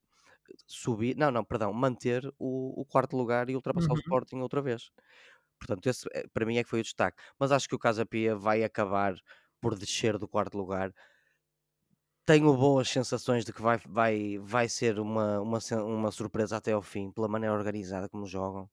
[0.66, 3.96] subir, não, não, perdão, manter o, o quarto lugar e ultrapassar uhum.
[3.96, 4.90] o Sporting outra vez.
[5.58, 7.16] Portanto, esse eh, para mim é que foi o destaque.
[7.38, 9.14] Mas acho que o Casa Pia vai acabar
[9.60, 10.92] por descer do quarto lugar
[12.30, 16.80] tenho boas sensações de que vai, vai, vai ser uma, uma, uma surpresa até ao
[16.80, 18.70] fim, pela maneira organizada como jogam.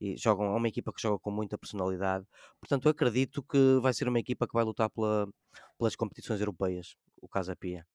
[0.00, 2.24] E jogam, é uma equipa que joga com muita personalidade.
[2.58, 5.28] Portanto, acredito que vai ser uma equipa que vai lutar pela,
[5.76, 7.86] pelas competições europeias, o Casa Pia.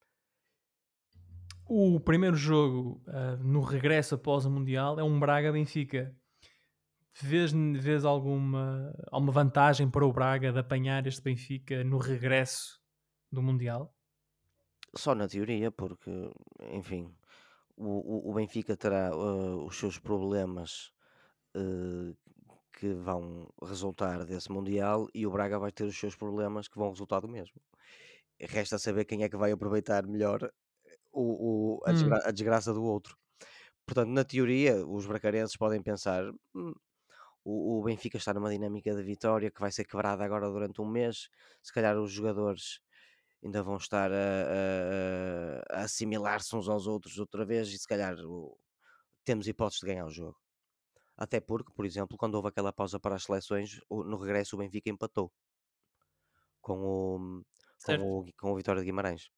[1.68, 6.16] O primeiro jogo uh, no regresso após o Mundial é um Braga-Benfica.
[7.20, 12.80] Vês, vês alguma, alguma vantagem para o Braga de apanhar este Benfica no regresso
[13.32, 13.92] do Mundial?
[14.96, 16.12] Só na teoria, porque,
[16.72, 17.14] enfim,
[17.78, 20.92] o, o, Benfica terá uh, os seus problemas
[21.56, 22.16] uh,
[22.74, 26.90] que vão resultar desse Mundial e o Braga vai ter os seus problemas que vão
[26.90, 27.56] resultar do mesmo.
[28.40, 32.22] Resta saber quem é que vai aproveitar melhor eh, o, o a, desgra hum.
[32.26, 33.16] a, desgraça do outro.
[33.86, 36.24] Portanto, na teoria, os bracarenses podem pensar:
[36.56, 36.74] hum,
[37.44, 40.86] o, o Benfica está numa dinâmica de vitória que vai ser quebrada agora durante um
[40.86, 41.30] mês.
[41.62, 42.80] Se calhar os jogadores
[43.44, 44.16] ainda vão estar a,
[45.74, 48.58] a, a assimilar-se uns aos outros outra vez e se calhar o,
[49.24, 50.38] temos hipóteses de ganhar o jogo.
[51.18, 54.90] Até porque, por exemplo, quando houve aquela pausa para as seleções, no regresso o Benfica
[54.90, 55.32] empatou
[56.62, 57.44] com o,
[57.86, 59.30] com o, com o Vitória de Guimarães.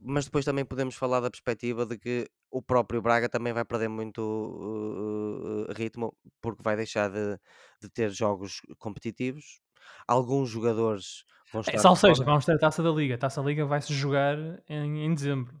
[0.00, 3.88] Mas depois também podemos falar da perspectiva de que o próprio Braga também vai perder
[3.88, 7.38] muito uh, uh, ritmo porque vai deixar de,
[7.80, 9.60] de ter jogos competitivos.
[10.06, 11.88] Alguns jogadores vão é, estar.
[11.88, 13.14] É, ou seja, vamos ter a taça da Liga.
[13.14, 14.36] A taça da Liga vai-se jogar
[14.68, 15.60] em, em dezembro.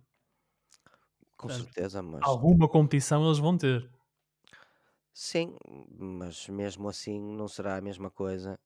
[1.36, 2.20] Com Portanto, certeza, mas.
[2.22, 3.90] Alguma competição eles vão ter.
[5.12, 5.56] Sim,
[5.98, 8.58] mas mesmo assim não será a mesma coisa.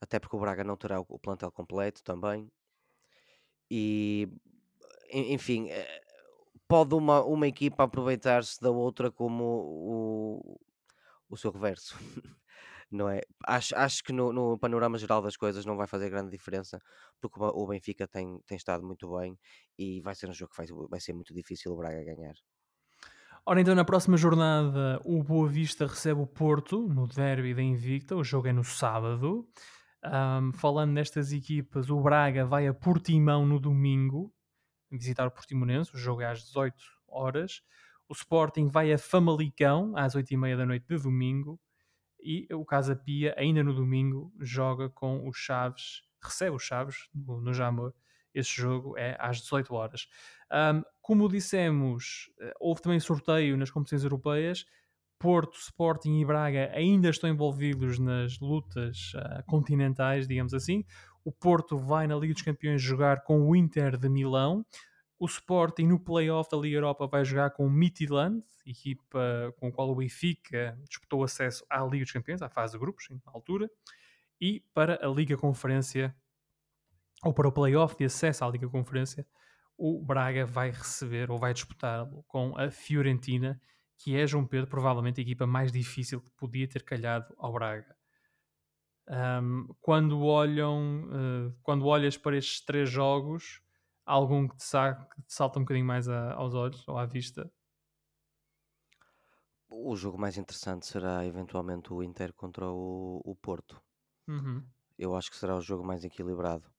[0.00, 2.50] Até porque o Braga não terá o plantel completo também.
[3.70, 4.28] E
[5.12, 6.02] enfim, eh,
[6.66, 10.60] pode uma, uma equipa aproveitar-se da outra como o,
[11.28, 11.96] o seu reverso.
[12.92, 13.20] não é?
[13.46, 16.78] Acho, acho que no, no, panorama geral das coisas não vai fazer grande diferença,
[17.20, 19.38] porque o Benfica tem, tem estado muito bem
[19.78, 22.34] e vai ser um jogo que vai, vai ser muito difícil o Braga ganhar.
[23.44, 28.14] Ora, então na próxima jornada o Boa Vista recebe o Porto no derby da Invicta,
[28.14, 29.48] o jogo é no sábado.
[30.04, 34.32] Um, falando nestas equipas, o Braga vai a Portimão no domingo,
[34.90, 36.76] visitar o Portimonense, o jogo é às 18
[37.08, 37.62] horas.
[38.08, 41.58] O Sporting vai a Famalicão às 8h30 da noite de domingo
[42.22, 47.40] e o Casa Pia, ainda no domingo, joga com os Chaves, recebe os Chaves no,
[47.40, 47.92] no Jamor.
[48.34, 50.08] Esse jogo é às 18 horas.
[50.50, 54.64] Um, como dissemos, eh, houve também sorteio nas competições europeias.
[55.18, 60.84] Porto, Sporting e Braga ainda estão envolvidos nas lutas uh, continentais, digamos assim.
[61.24, 64.64] O Porto vai na Liga dos Campeões jogar com o Inter de Milão.
[65.22, 69.72] O Sporting no playoff da Liga Europa vai jogar com o Midtjylland, equipa com a
[69.72, 73.70] qual o Benfica disputou acesso à Liga dos Campeões, à fase de grupos, na altura.
[74.40, 76.12] E para a Liga Conferência,
[77.22, 79.24] ou para o playoff de acesso à Liga Conferência,
[79.78, 83.62] o Braga vai receber ou vai disputar com a Fiorentina,
[83.98, 87.94] que é, João Pedro, provavelmente a equipa mais difícil que podia ter calhado ao Braga.
[89.08, 93.62] Um, quando olham, uh, quando olhas para estes três jogos,
[94.04, 94.64] algum que te,
[95.26, 97.50] salta um bocadinho mais a, aos olhos ou à vista?
[99.68, 103.80] O jogo mais interessante será eventualmente o Inter contra o, o Porto.
[104.28, 104.62] Uhum.
[104.98, 106.70] Eu acho que será o jogo mais equilibrado.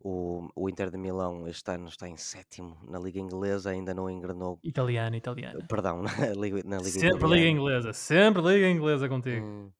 [0.00, 4.10] O, o Inter de Milão este ano está em sétimo na Liga Inglesa, ainda não
[4.10, 4.58] engrenou.
[4.62, 5.64] Italiana, italiana.
[5.66, 7.34] Perdão, na Liga, na Liga Sempre italiana.
[7.36, 9.46] Liga Inglesa, sempre Liga Inglesa contigo.
[9.46, 9.72] Hum,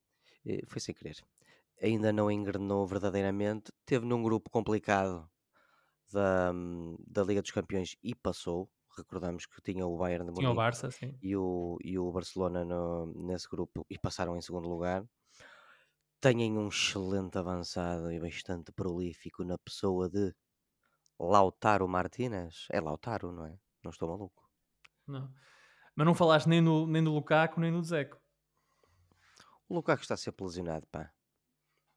[0.67, 1.17] foi sem querer.
[1.83, 3.73] ainda não engrenou verdadeiramente.
[3.85, 5.29] Teve num grupo complicado
[6.13, 6.53] da,
[7.07, 8.71] da Liga dos Campeões e passou.
[8.97, 10.89] Recordamos que tinha o Bayern de Tinha o Munique Barça,
[11.21, 15.05] e o, e o Barcelona no- nesse grupo e passaram em segundo lugar.
[16.21, 20.35] Têm um excelente avançado e bastante prolífico na pessoa de
[21.21, 22.67] Lautaro Martínez.
[22.71, 23.59] É Lautaro, não é?
[23.83, 24.49] Não estou maluco.
[25.07, 25.33] Não.
[25.95, 28.21] Mas não falaste nem, no, nem do Lukaku, nem do Zeco.
[29.69, 31.13] O Lukaku está sempre lesionado, pá.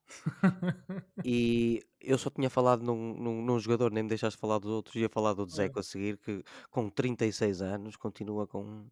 [1.23, 4.95] E eu só tinha falado num, num, num jogador, nem me deixaste falar dos outros.
[4.95, 8.85] Ia falar do Dzeko a seguir, que com 36 anos continua com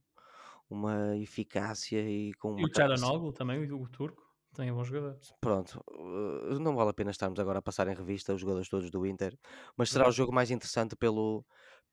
[0.70, 5.18] uma eficácia e com e uma o Tcharanoglu também, o, turco, também é bom jogador.
[5.40, 8.90] Pronto, uh, não vale a pena estarmos agora a passar em revista os jogadores todos
[8.90, 9.38] do Inter,
[9.78, 11.46] mas será o jogo mais interessante pelo,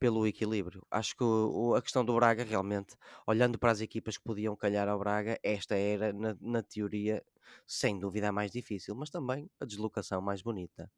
[0.03, 0.83] pelo equilíbrio.
[0.91, 4.88] Acho que o- a questão do Braga, realmente, olhando para as equipas que podiam calhar
[4.88, 7.23] ao Braga, esta era, na, na teoria,
[7.67, 10.91] sem dúvida a mais difícil, mas também a deslocação mais bonita.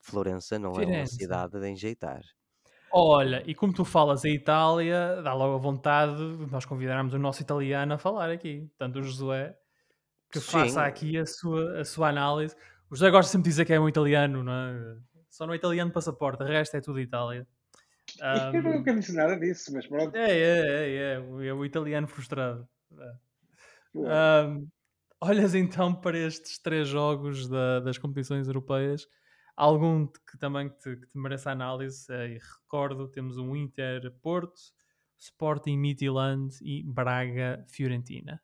[0.00, 1.06] Florença não é uma Firenze.
[1.06, 2.22] cidade de enjeitar.
[2.90, 7.18] Olha, e como tu falas a Itália, dá logo a vontade de nós convidarmos o
[7.18, 8.70] nosso italiano a falar aqui.
[8.78, 9.56] Tanto o Josué,
[10.30, 10.80] que Sim.
[10.80, 12.56] faça aqui a sua, a sua análise.
[12.90, 14.98] O Josué gosta sempre de dizer que é um italiano, não é?
[15.30, 17.48] Só no italiano passaporte, o resto é tudo Itália.
[18.52, 20.14] Eu Ahm, nunca disse nada disso, mas pronto.
[20.14, 22.68] é, é, é, é, o- é o italiano frustrado.
[22.98, 23.14] É.
[23.92, 24.68] Pô, Ahm,
[25.22, 29.06] olhas então para estes três jogos da- das competições europeias,
[29.56, 32.06] algum que também te, que te mereça análise?
[32.12, 34.60] Eh, e recordo, temos um Inter Porto,
[35.18, 38.42] Sporting Midtjylland e Braga Fiorentina.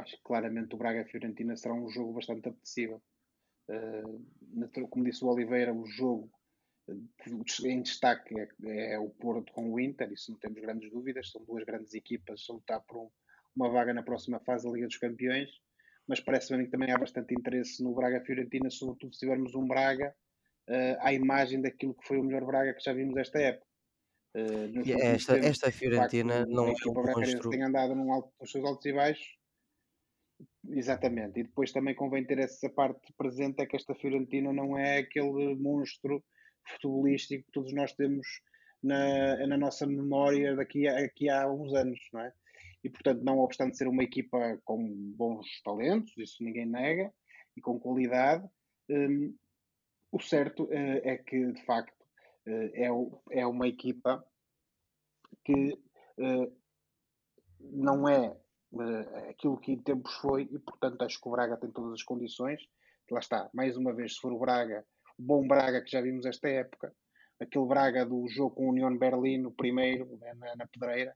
[0.00, 3.02] Acho que claramente o Braga Fiorentina será um jogo bastante apetecível.
[3.68, 6.30] Uh, como disse o Oliveira, o jogo
[7.64, 11.30] em destaque é, é o Porto com o Inter, isso não temos grandes dúvidas.
[11.30, 13.10] São duas grandes equipas a lutar por um-
[13.54, 15.48] uma vaga na próxima fase da Liga dos Campeões.
[16.06, 20.14] Mas parece-me que também há bastante interesse no Braga Fiorentina, sobretudo se tivermos um Braga
[20.68, 23.66] uh, à imagem daquilo que foi o melhor Braga que já vimos esta época.
[24.36, 27.50] Uh, esta, tempos, esta Fiorentina facto, não é um monstro.
[27.50, 29.38] tem andado num alto, nos seus altos e baixos.
[30.68, 31.40] Exatamente.
[31.40, 35.54] E depois também convém ter essa parte presente, é que esta Fiorentina não é aquele
[35.56, 36.24] monstro
[36.66, 38.26] futebolístico que todos nós temos
[38.82, 40.86] na, na nossa memória daqui
[41.28, 42.32] a, uns anos, não é?
[42.82, 44.78] E portanto, não obstante ser uma equipa com
[45.14, 47.12] bons talentos, isso ninguém nega,
[47.56, 48.48] e com qualidade,
[48.88, 49.36] hum,
[50.10, 51.94] o certo eh, é que de facto
[52.46, 54.24] eh, é, o- é uma equipa
[55.44, 55.78] que
[56.18, 56.50] eh,
[57.60, 58.36] não é
[59.28, 62.62] aquilo que em tempos foi e portanto acho que o Braga tem todas as condições
[63.10, 64.86] lá está, mais uma vez se for o Braga
[65.20, 66.92] bom Braga que já vimos esta época.
[67.40, 71.14] Aquele Braga do jogo com a União Berlim o primeiro né, na, na pedreira.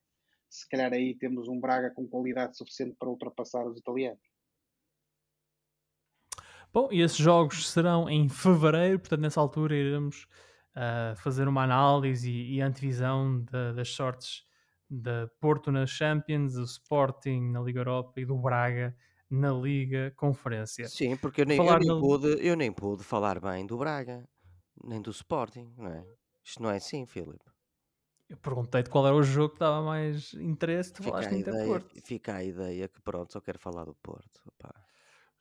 [0.49, 4.23] Se calhar aí temos um Braga com qualidade suficiente para ultrapassar os italianos.
[6.73, 10.27] Bom, e esses jogos serão em fevereiro, portanto, nessa altura iremos
[10.75, 14.45] ah, fazer uma análise e, e antevisão da- das sortes
[14.91, 18.97] da Porto na Champions, do Sporting na Liga Europa e do Braga
[19.35, 20.87] na Liga Conferência.
[20.89, 24.29] Sim, porque eu nem, eu nem na- pude, eu nem pude falar bem do Braga,
[24.85, 26.05] nem do Sporting, não é?
[26.45, 27.45] Isto não é assim, Filipe.
[28.29, 31.95] Eu perguntei-te qual era o jogo que dava mais interesse, tu Fica falaste ideia, Porto.
[32.05, 34.41] fica a ideia que pronto, só quero falar do Porto.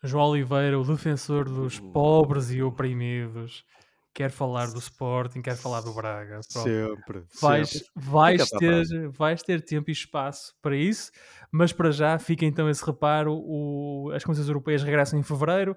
[0.04, 1.92] João Oliveira, o defensor dos Hum.
[1.94, 3.66] pobres e oprimidos,
[4.14, 6.40] quer falar do Sporting, quer falar do Braga.
[6.52, 6.70] Pronto.
[6.70, 7.24] Sempre.
[7.42, 7.88] vais, sempre.
[7.96, 11.12] vais, ter, vais ter tempo e espaço para isso,
[11.52, 15.76] mas para já fica então esse reparo: o- as competições europeias regressam em fevereiro.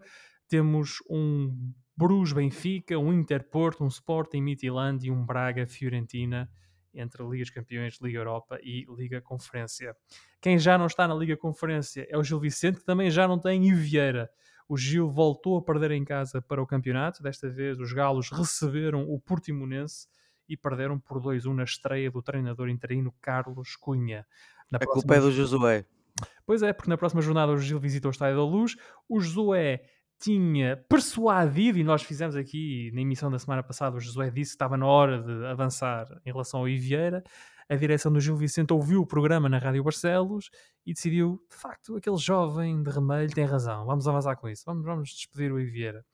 [0.49, 6.49] Temos um Bruges Benfica, um Inter Porto, um Sporting Midtjylland e um Braga Fiorentina
[6.95, 9.95] entre Ligas Campeões, Liga Europa e Liga Conferência.
[10.41, 13.39] Quem já não está na Liga Conferência é o Gil Vicente, que também já não
[13.39, 14.31] tem Ivo Vieira.
[14.69, 17.23] O Gil voltou a perder em casa para o campeonato.
[17.23, 20.09] Desta vez, os Galos receberam o Portimonense
[20.49, 24.27] e perderam por 2-1 na estreia do treinador interino Carlos Cunha.
[24.71, 25.85] Na A culpa é do Josué.
[26.45, 28.77] Pois é, porque na próxima jornada o Gil visita o Estádio da Luz.
[29.09, 29.85] O Josué
[30.19, 34.55] tinha persuadido, e nós fizemos aqui na emissão da semana passada, o Josué disse que
[34.55, 37.23] estava na hora de avançar em relação ao Ivieira.
[37.69, 40.51] A direção do Gil Vicente ouviu o programa na Rádio Barcelos
[40.85, 44.85] e decidiu, de facto, aquele jovem de remelho tem razão, vamos avançar com isso, vamos,
[44.85, 46.05] vamos despedir o Ivieira.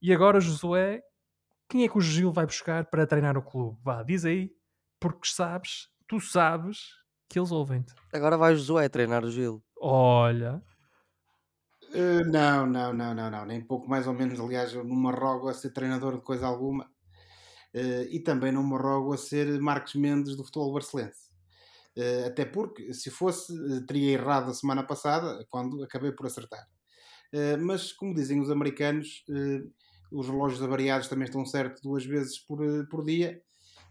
[0.00, 1.02] E agora, Josué,
[1.68, 3.78] quem é que o Gil vai buscar para treinar o clube?
[3.82, 4.50] Vá, diz aí,
[4.98, 6.78] porque sabes, tu sabes
[7.28, 7.94] que eles ouvem-te.
[8.12, 9.62] Agora vai o Josué treinar o Gil.
[9.78, 10.62] Olha,
[11.94, 14.40] Uh, não, não, não, não, não, nem pouco mais ou menos.
[14.40, 16.90] Aliás, eu não me arrogo a ser treinador de coisa alguma
[17.74, 21.24] uh, e também não me arrogo a ser Marcos Mendes do futebol barcelense.
[21.96, 26.66] Uh, até porque, se fosse, uh, teria errado a semana passada, quando acabei por acertar.
[27.32, 29.24] Uh, mas, como dizem os americanos,
[30.10, 32.58] os relógios avariados também estão certos duas vezes por,
[32.88, 33.40] por dia,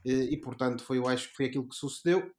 [0.05, 2.29] e portanto foi, eu acho que foi aquilo que sucedeu.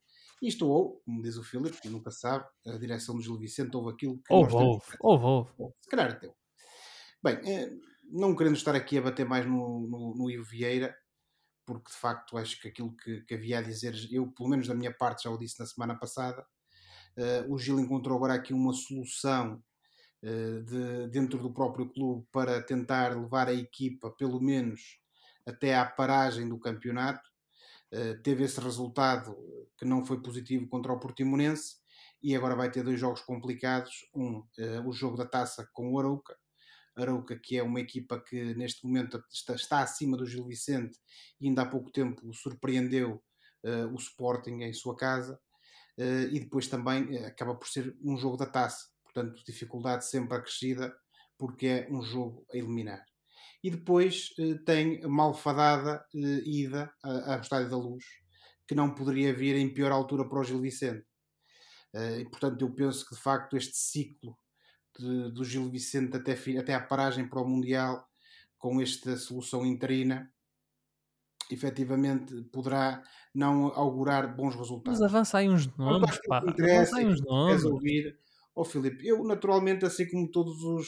[0.41, 3.91] Isto ou, como diz o Filipe, que nunca sabe, a direção do Gil Vicente houve
[3.91, 4.33] aquilo que.
[4.33, 5.73] Houve, houve, houve, houve.
[5.81, 6.31] Se calhar até.
[7.23, 7.39] Bem,
[8.11, 10.95] não querendo estar aqui a bater mais no, no, no Ivo Vieira,
[11.65, 14.75] porque de facto acho que aquilo que, que, havia a dizer, eu pelo menos da
[14.75, 16.45] minha parte já o disse na semana passada,
[17.17, 19.63] uh, o Gil encontrou agora aqui uma solução
[20.23, 24.99] uh, de, dentro do próprio clube para tentar levar a equipa pelo menos
[25.45, 27.29] até à paragem do campeonato.
[27.93, 29.35] Uh, teve esse resultado
[29.77, 31.77] que não foi positivo contra o Portimonense
[32.21, 34.43] e agora vai ter dois jogos complicados, um,
[34.85, 36.35] o jogo da taça com o Arouca,
[36.95, 40.97] Arouca, que é uma equipa que neste momento está, está acima do Gil Vicente
[41.39, 43.21] e ainda há pouco tempo surpreendeu
[43.65, 45.39] uh, o Sporting em sua casa,
[45.97, 50.37] uh, e depois também uh, acaba por ser um jogo da taça, portanto, dificuldade sempre
[50.37, 50.95] acrescida,
[51.37, 53.03] porque é um jogo a eliminar.
[53.61, 54.29] E depois
[54.63, 58.05] tem a malfadada ida ao Estádio da Luz,
[58.67, 61.03] que não poderia vir em pior altura para o Gil Vicente.
[62.19, 64.37] e portanto, eu penso que de facto este ciclo
[64.99, 68.07] de, do Gil Vicente até, até à paragem para o Mundial
[68.57, 70.31] com esta solução interina
[71.51, 74.99] efetivamente poderá não augurar bons resultados.
[74.99, 76.39] Mas avança aí uns nomes, pá.
[76.39, 77.63] Avança aí uns nomes.
[77.63, 78.17] Ouvir.
[78.55, 80.87] Oh, Filipe, eu naturalmente, assim como todos os,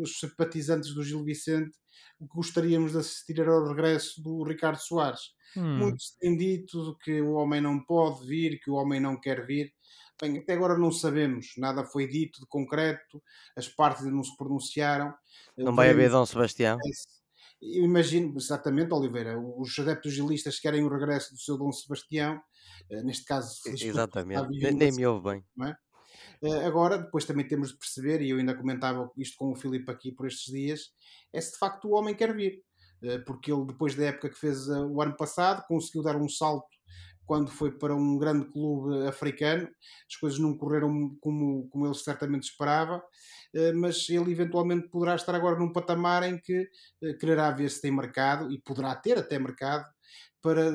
[0.00, 1.76] os simpatizantes do Gil Vicente,
[2.20, 5.34] gostaríamos de assistir ao regresso do Ricardo Soares.
[5.56, 5.78] Hum.
[5.78, 9.72] Muitos têm dito que o homem não pode vir, que o homem não quer vir.
[10.20, 13.22] Bem, até agora não sabemos, nada foi dito de concreto,
[13.54, 15.12] as partes não se pronunciaram.
[15.56, 16.78] Não vai haver Dom Sebastião?
[17.60, 22.40] Eu imagino, exatamente, Oliveira, os adeptos gilistas querem o regresso do seu Dom Sebastião,
[22.90, 23.60] eh, neste caso...
[23.66, 25.68] Exatamente, nem, nem me ouve bem.
[25.68, 25.76] É?
[26.42, 29.90] Eh, agora, depois também temos de perceber, e eu ainda comentava isto com o Filipe
[29.90, 30.80] aqui por estes dias,
[31.32, 32.62] é se de facto o homem quer vir.
[33.02, 36.75] Eh, porque ele, depois da época que fez o ano passado, conseguiu dar um salto
[37.26, 39.68] quando foi para um grande clube africano.
[40.08, 43.02] As coisas não correram como, como ele certamente esperava,
[43.54, 46.68] eh, mas ele eventualmente poderá estar agora num patamar em que
[47.02, 49.84] eh, quererá ver se tem mercado e poderá ter até mercado
[50.46, 50.70] para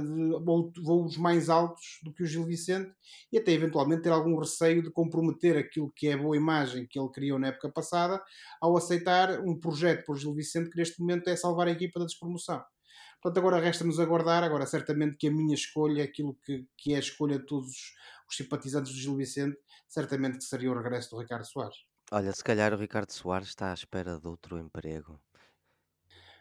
[0.84, 2.92] voos mais altos do que o Gil Vicente
[3.32, 7.00] e até eventualmente ter algum receio de comprometer aquilo que é a boa imagem que
[7.00, 8.22] ele criou na época passada
[8.60, 12.06] ao aceitar um projeto por Gil Vicente que neste momento é salvar a equipa da
[12.06, 12.62] despromoção.
[13.22, 14.44] Portanto, agora resta-nos aguardar.
[14.44, 17.94] Agora, certamente que a minha escolha, aquilo que, que é a escolha de todos
[18.28, 19.58] os simpatizantes do Gil Vicente,
[19.88, 21.78] certamente que seria o regresso do Ricardo Soares.
[22.12, 25.20] Olha, se calhar o Ricardo Soares está à espera de outro emprego.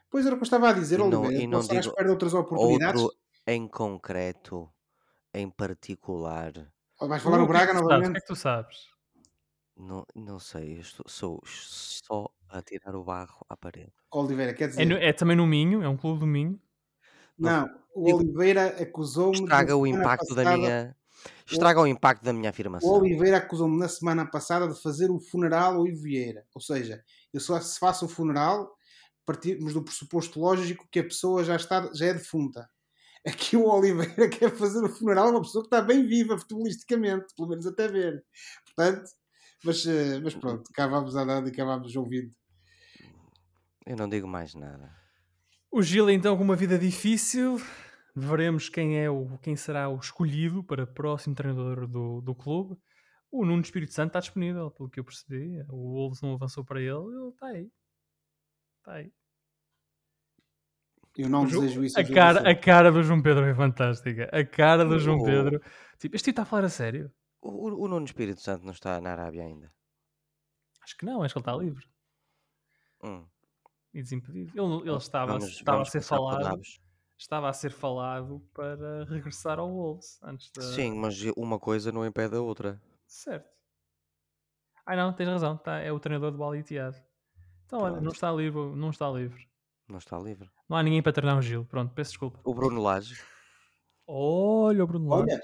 [0.08, 1.44] Pois era o que eu estava a dizer, e não, Oliveira.
[1.44, 3.00] E não digo à espera de outras oportunidades.
[3.00, 4.70] Outro em concreto,
[5.34, 6.52] em particular.
[7.00, 8.10] Vais falar no Braga novamente?
[8.10, 8.88] O que é que tu sabes?
[9.76, 13.92] Não, não sei, eu estou, sou só a tirar o barro à parede.
[14.12, 14.82] Oliveira, quer dizer.
[14.82, 16.60] É, no, é também no Minho, é um clube do Minho.
[17.40, 19.38] Não, o Oliveira acusou-me.
[19.38, 20.96] Estraga o impacto passada, da minha.
[21.46, 22.88] Estraga o, o, impacto da minha afirmação.
[22.88, 26.44] O Oliveira acusou-me na semana passada de fazer o funeral ao Ivo Vieira.
[26.54, 28.70] Ou seja, eu só se faço o funeral,
[29.26, 32.68] partimos do pressuposto lógico que a pessoa já, está, já é defunta.
[33.26, 37.34] Aqui o Oliveira quer fazer o funeral a uma pessoa que está bem viva futebolisticamente,
[37.36, 38.24] pelo menos até ver.
[38.64, 39.10] Portanto,
[39.64, 42.32] mas, eh, mas pronto, cá vamos andando e cá vamos ouvindo.
[43.84, 44.99] Eu não digo mais nada.
[45.72, 47.56] O Gil, então, com uma vida difícil,
[48.14, 52.76] veremos quem é o quem será o escolhido para próximo treinador do, do clube.
[53.30, 55.62] O Nuno Espírito Santo está disponível, pelo que eu percebi.
[55.68, 57.70] O Wolves não avançou para ele, ele está aí.
[58.78, 59.12] Está aí.
[61.16, 62.00] Eu não desejo isso.
[62.00, 64.28] A cara, a cara do João Pedro é fantástica.
[64.32, 65.60] A cara do João Pedro.
[65.98, 67.12] Tipo, este tipo está a falar a sério.
[67.40, 69.72] O, o Nuno Espírito Santo não está na Arábia ainda.
[70.82, 71.86] Acho que não, acho que ele está livre.
[73.04, 73.24] Hum
[73.92, 74.52] e desimpedido.
[74.54, 76.60] Ele, ele estava, vamos, estava vamos a ser falado.
[77.18, 80.62] Estava a ser falado para regressar ao Wolves antes da...
[80.62, 82.80] Sim, mas uma coisa não impede a outra.
[83.06, 83.50] Certo.
[84.86, 88.60] Ah não, tens razão, tá, é o treinador do Al Então olha, não está livre,
[88.74, 89.46] não está livre.
[89.86, 90.50] Não está livre.
[90.68, 91.64] Não há ninguém para treinar o Gil.
[91.64, 92.40] Pronto, peço desculpa.
[92.42, 93.20] O Bruno Lage.
[94.06, 95.40] Olha o Bruno Lage.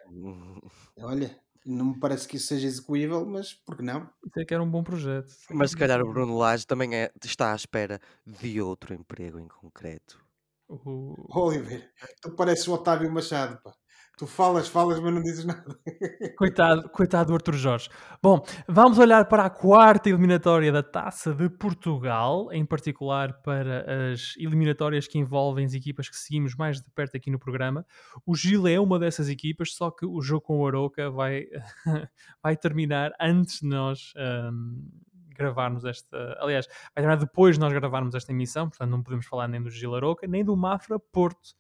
[0.97, 4.09] Olha, olha, não me parece que isso seja execuível, mas por que não?
[4.25, 5.35] Isso é que era um bom projeto.
[5.51, 9.49] Mas se calhar o Bruno Lage também é, está à espera de outro emprego em
[9.49, 10.25] concreto.
[10.69, 11.15] Uh...
[11.29, 11.91] Oliver,
[12.21, 13.75] tu pareces o Otávio Machado, pá.
[14.17, 15.79] Tu falas, falas, mas não dizes nada.
[16.39, 17.91] Coitado, coitado do Arthur Jorge.
[18.23, 24.35] Bom, vamos olhar para a quarta eliminatória da Taça de Portugal, em particular para as
[24.39, 27.85] eliminatórias que envolvem as equipas que seguimos mais de perto aqui no programa.
[28.25, 31.45] O Gil é uma dessas equipas, só que o jogo com o Aroca vai,
[32.43, 34.91] vai terminar antes de nós um,
[35.37, 36.39] gravarmos esta.
[36.41, 39.69] Aliás, vai terminar depois de nós gravarmos esta emissão, portanto não podemos falar nem do
[39.69, 41.55] Gilaroca, nem do Mafra Porto,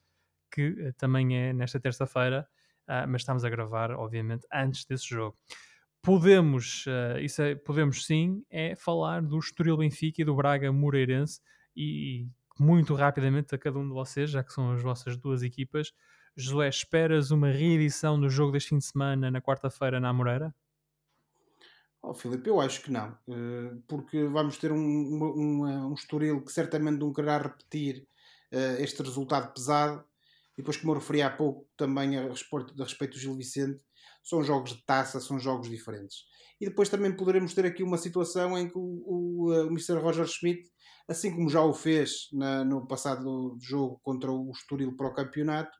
[0.50, 2.46] que uh, também é nesta terça-feira,
[2.88, 5.36] uh, mas estamos a gravar, obviamente, antes desse jogo.
[6.02, 6.84] Podemos,
[7.20, 11.40] isso é, podemos sim, é falar do Estoril Benfica e do Braga Moreirense
[11.74, 12.28] e
[12.60, 15.92] muito rapidamente a cada um de vocês, já que são as vossas duas equipas.
[16.36, 20.54] Josué, esperas uma reedição do jogo deste fim de semana na quarta-feira na Moreira?
[22.02, 26.52] Oh, Filipe, eu acho que não, eh, porque vamos ter um, um, um Estoril que
[26.52, 28.06] certamente não quererá repetir
[28.52, 30.04] uh, este resultado pesado.
[30.56, 33.80] E depois, como eu referi há pouco também a respeito, a respeito do Gil Vicente,
[34.22, 36.24] são jogos de taça, são jogos diferentes.
[36.60, 39.98] E depois também poderemos ter aqui uma situação em que o, o, o Mr.
[40.00, 40.68] Roger Schmidt,
[41.06, 45.76] assim como já o fez na, no passado jogo contra o Estoril para o campeonato,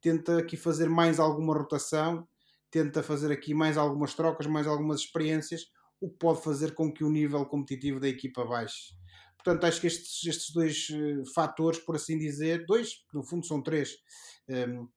[0.00, 2.26] tenta aqui fazer mais alguma rotação,
[2.70, 5.62] tenta fazer aqui mais algumas trocas, mais algumas experiências,
[6.00, 8.94] o que pode fazer com que o nível competitivo da equipa baixe.
[9.44, 13.62] Portanto, acho que estes, estes dois uh, fatores, por assim dizer, dois, no fundo são
[13.62, 13.94] três,
[14.48, 14.88] um,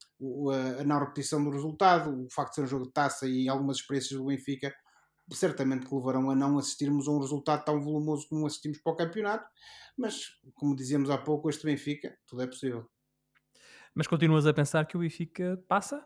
[0.49, 3.49] ehm, a não repetição do resultado, o facto de ser um jogo de taça e
[3.49, 4.73] algumas experiências do Benfica,
[5.33, 8.95] certamente que levarão a não assistirmos a um resultado tão volumoso como assistimos para o
[8.95, 9.45] campeonato,
[9.97, 12.89] mas, como dizíamos há pouco, este Benfica, tudo é possível.
[13.93, 16.05] Mas continuas a pensar que o Benfica passa?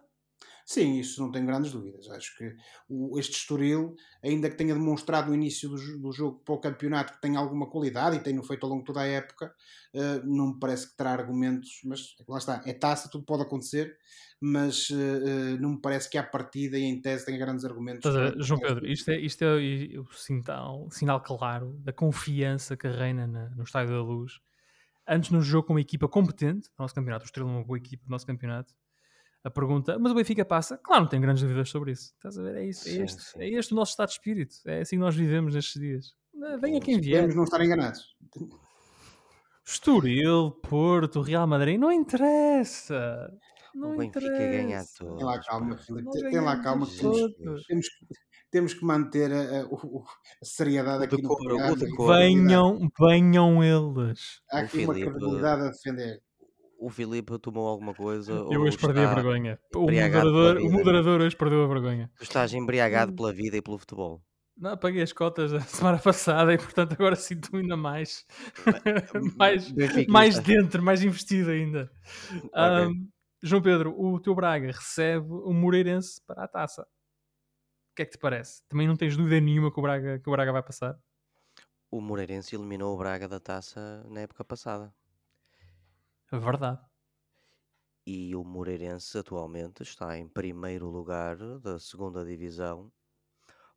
[0.66, 2.09] Sim, isso não tenho grandes dúvidas.
[2.09, 2.55] Acho que
[2.89, 7.14] o, este Estoril, ainda que tenha demonstrado no início do, do, jogo para o campeonato
[7.14, 9.53] que tem alguma qualidade e tem feito ao longo de toda a época,
[9.93, 13.97] uh, não me parece que terá argumentos, mas lá está, é taça, tudo pode acontecer,
[14.39, 18.01] mas uh, não me parece que à partida e em tese tenha grandes argumentos.
[18.14, 23.28] Mas, João Pedro, isto é, isto é o sinal, sinal claro da confiança que reina
[23.28, 24.39] na, no Estádio da Luz
[25.07, 27.78] antes no jogo com uma equipa competente, no nosso campeonato, o Estrela é uma boa
[27.78, 28.74] equipa no nosso campeonato,
[29.43, 30.77] a pergunta, mas o Benfica passa?
[30.77, 32.13] Claro, não tenho grandes dúvidas sobre isso.
[32.15, 32.57] Estás a ver?
[32.57, 33.39] É, isso, é, sim, este, sim.
[33.39, 34.55] é este o nosso estado de espírito.
[34.65, 36.13] É assim que nós vivemos nestes dias.
[36.59, 37.21] Venha quem vier.
[37.21, 38.15] Podemos não estar enganados.
[39.65, 43.31] Estoril, Porto, Real Madrid, não interessa.
[43.73, 45.15] Não o Benfica ganha tudo.
[45.15, 46.09] Tem lá calma, Filipe.
[46.11, 47.87] Tem lá calma que temos, temos,
[48.51, 52.17] temos que manter a, a, a seriedade aqui decoro, no programa.
[52.17, 54.41] Venham, venham eles.
[54.51, 56.21] Há aqui uma credibilidade a defender.
[56.82, 58.32] O Filipe tomou alguma coisa.
[58.32, 59.59] Eu hoje perdi a vergonha.
[59.75, 62.11] O moderador, o moderador hoje perdeu a vergonha.
[62.17, 64.19] Tu estás embriagado pela vida e pelo futebol.
[64.57, 68.25] Não, paguei as cotas da semana passada e portanto agora sinto-me ainda mais,
[69.38, 69.71] mais,
[70.07, 71.91] mais dentro, mais investido ainda.
[72.32, 72.88] Okay.
[72.88, 73.07] Um,
[73.43, 76.82] João Pedro, o teu Braga recebe o Moreirense para a taça.
[76.82, 78.63] O que é que te parece?
[78.67, 80.97] Também não tens dúvida nenhuma que o Braga, que o Braga vai passar?
[81.91, 84.91] O Moreirense eliminou o Braga da taça na época passada.
[86.32, 86.82] É verdade.
[88.05, 92.91] E o Moreirense atualmente está em primeiro lugar da segunda divisão.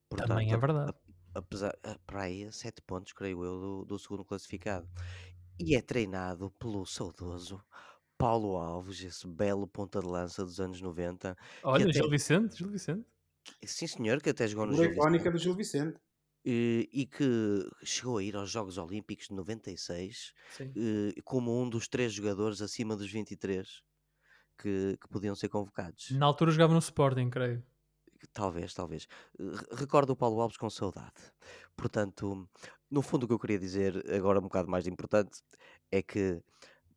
[0.09, 0.94] Portanto, Também é verdade.
[1.34, 1.76] apesar,
[2.07, 4.88] para aí, sete pontos, creio eu, do, do segundo classificado.
[5.59, 7.62] E é treinado pelo saudoso
[8.16, 11.36] Paulo Alves, esse belo ponta de lança dos anos 90.
[11.62, 11.92] Olha, até...
[11.92, 13.07] Gil Vicente, Gil Vicente.
[13.64, 15.98] Sim, senhor, que até jogou no Gil icónica do Gil Vicente.
[16.45, 20.34] E, e que chegou a ir aos Jogos Olímpicos de 96
[20.76, 23.66] e, como um dos três jogadores acima dos 23
[24.59, 26.11] que, que podiam ser convocados.
[26.11, 27.64] Na altura jogava no Sporting, creio.
[28.32, 29.07] Talvez, talvez.
[29.72, 31.12] Recordo o Paulo Alves com saudade.
[31.76, 32.49] Portanto,
[32.90, 35.42] no fundo, o que eu queria dizer, agora um bocado mais importante,
[35.90, 36.40] é que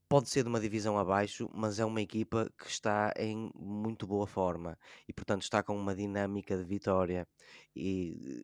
[0.09, 4.25] pode ser de uma divisão abaixo, mas é uma equipa que está em muito boa
[4.25, 4.77] forma
[5.07, 7.27] e, portanto, está com uma dinâmica de vitória.
[7.75, 8.41] E,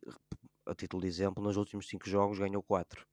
[0.66, 3.06] a título de exemplo, nos últimos cinco jogos ganhou quatro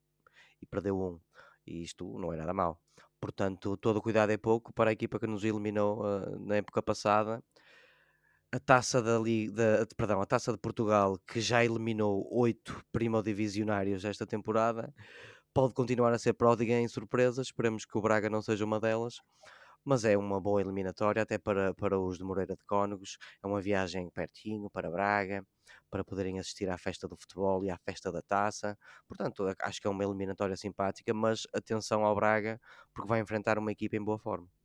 [0.61, 1.19] e perdeu um.
[1.65, 2.79] E isto não é nada mal.
[3.19, 7.43] Portanto, todo cuidado é pouco para a equipa que nos eliminou uh, na época passada.
[8.51, 14.25] A taça da, Liga, perdão, a taça de Portugal, que já eliminou oito primodivisionários esta
[14.25, 14.93] temporada,
[15.53, 17.47] pode continuar a ser pródiga em surpresas.
[17.47, 19.21] Esperemos que o Braga não seja uma delas.
[19.83, 23.17] Mas é uma boa eliminatória até para, para os de Moreira de Cónegos.
[23.43, 25.45] É uma viagem pertinho para Braga,
[25.89, 28.77] para poderem assistir à festa do futebol e à festa da taça.
[29.07, 32.59] Portanto, acho que é uma eliminatória simpática, mas atenção ao Braga,
[32.93, 34.60] porque vai enfrentar uma equipa em boa forma.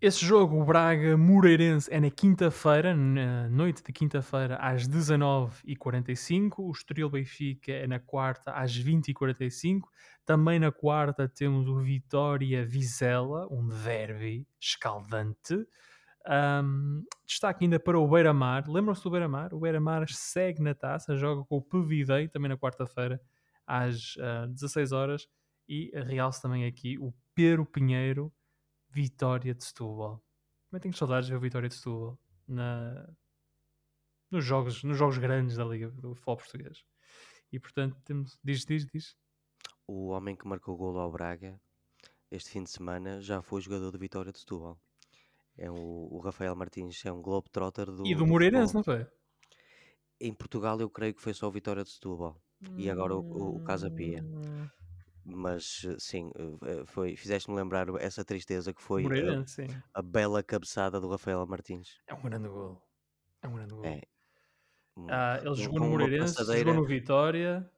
[0.00, 6.52] Esse jogo, o Braga-Moreirense, é na quinta-feira, na noite de quinta-feira, às 19h45.
[6.58, 9.88] O Estoril-Benfica é na quarta, às 20h45.
[10.24, 15.66] Também na quarta temos o Vitória-Vizela, um derby escaldante.
[16.62, 18.68] Um, destaque ainda para o Beira-Mar.
[18.68, 19.52] Lembram-se do Beira-Mar?
[19.52, 23.20] O Beira-Mar segue na taça, joga com o Pevidei, também na quarta-feira,
[23.66, 25.26] às uh, ah, 16 horas.
[25.68, 28.32] E realce também aqui o Pero Pinheiro,
[28.88, 30.22] Vitória de Setúbal.
[30.70, 33.08] Também tenho saudades de ver o Vitória de Setúbal na...
[34.30, 36.84] nos, jogos, nos jogos grandes da Liga do Futebol Português.
[37.50, 38.38] E portanto temos.
[38.42, 39.16] Diz, diz, diz.
[39.86, 41.58] O homem que marcou o golo ao Braga
[42.30, 44.78] este fim de semana já foi jogador de Vitória de Setúbal.
[45.56, 48.06] É o, o Rafael Martins, é um Globetrotter do.
[48.06, 49.06] E do Moreirense, não foi?
[50.20, 52.40] Em Portugal eu creio que foi só o Vitória de Setúbal.
[52.76, 54.24] E agora o, o, o Casa Pia.
[55.30, 56.30] Mas eh, sim,
[56.62, 59.82] eh, foi, fizeste-me lembrar essa tristeza que foi a, Moreirense, sim.
[59.92, 62.00] a bela cabeçada do Rafael Martins.
[62.06, 62.82] É um grande gol.
[63.42, 63.84] É um grande gol.
[63.84, 64.02] É.
[65.10, 67.70] Ah, ele com- jogou no Moreirense, passadeira- jogou no Vitória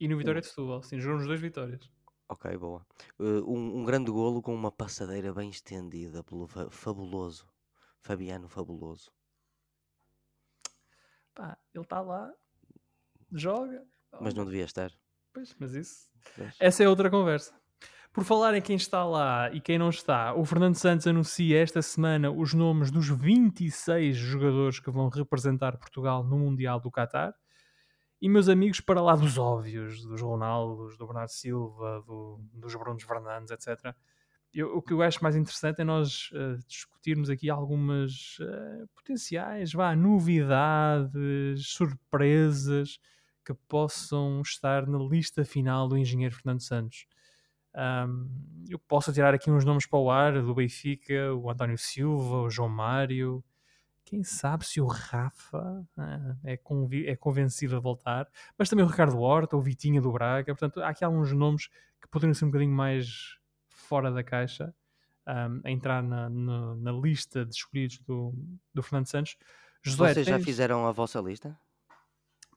[0.00, 0.82] e no Vitória Um- de Setúbal.
[0.82, 1.88] Sim, jogou nos dois Vitórias.
[2.28, 2.84] Ok, boa.
[3.18, 7.46] Uh, um, um grande golo com uma passadeira bem estendida pelo fa- fabuloso
[8.00, 9.12] Fabiano Fabuloso.
[11.34, 12.32] Pá, ele está lá,
[13.30, 13.86] joga.
[14.20, 14.90] Mas não devia estar.
[15.32, 16.08] Pois, mas isso.
[16.36, 17.52] Mas- Essa é outra conversa.
[18.12, 21.80] Por falar em quem está lá e quem não está, o Fernando Santos anuncia esta
[21.80, 27.34] semana os nomes dos 26 jogadores que vão representar Portugal no Mundial do Qatar.
[28.20, 33.02] E meus amigos, para lá dos óbvios, dos Ronaldos, do Bernardo Silva, do- dos Brunos
[33.02, 33.94] Fernandes, etc.
[34.54, 39.72] eu- o que eu acho mais interessante é nós eh, discutirmos aqui algumas eh, potenciais,
[39.72, 42.98] vá, novidades, surpresas
[43.44, 47.06] que possam estar na lista final do engenheiro Fernando Santos.
[47.74, 48.28] Ahm,
[48.68, 52.50] eu posso tirar aqui uns nomes para o ar do Benfica, o António Silva, o
[52.50, 53.42] João Mário.
[54.04, 56.58] Quem sabe se o Rafa ah, é,
[57.06, 58.28] é convencido a voltar,
[58.58, 60.52] mas também o Ricardo Horta, o Vitinha do Braga.
[60.54, 61.68] Portanto, há aqui alguns nomes
[62.00, 63.38] que poderiam ser um bocadinho mais
[63.68, 64.74] fora da caixa
[65.26, 68.34] ahm, a entrar na, na- na lista de escolhidos do,
[68.74, 69.36] do Fernando Santos.
[69.82, 71.58] Josué, Vocês já tens- fizeram a vossa lista?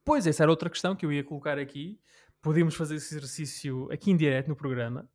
[0.05, 1.99] Pois, essa era outra questão que eu ia colocar aqui.
[2.41, 5.09] Podíamos fazer esse exercício aqui em direto no programa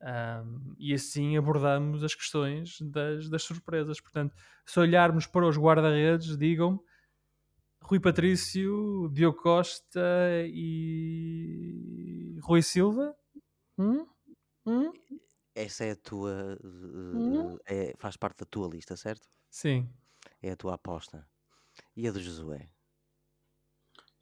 [0.00, 4.00] ahm, e assim abordamos as questões das, das surpresas.
[4.00, 6.82] Portanto, se olharmos para os guarda-redes, digam
[7.82, 10.00] Rui Patrício, Diogo Costa
[10.46, 13.14] e Rui Silva.
[13.78, 14.06] Hum?
[14.64, 14.90] Hum?
[15.54, 16.58] Essa é a tua.
[16.64, 17.58] Hum?
[17.66, 19.28] é- faz parte da tua lista, certo?
[19.50, 19.86] Sim.
[20.40, 21.28] É a tua aposta.
[21.94, 22.73] E a do Josué?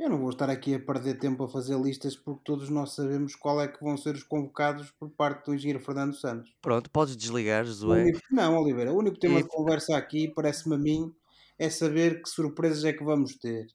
[0.02, 3.36] Eu não vou estar aqui a perder tempo a fazer listas porque todos nós sabemos
[3.36, 6.50] qual é que vão ser os convocados por parte do engenheiro Fernando Santos.
[6.60, 8.02] Pronto, podes desligar, O Josué.
[8.02, 11.14] único- não, Oliveira, o único tema E- de conversa aqui, parece-me a mim,
[11.56, 13.66] é saber que surpresas é que vamos ter.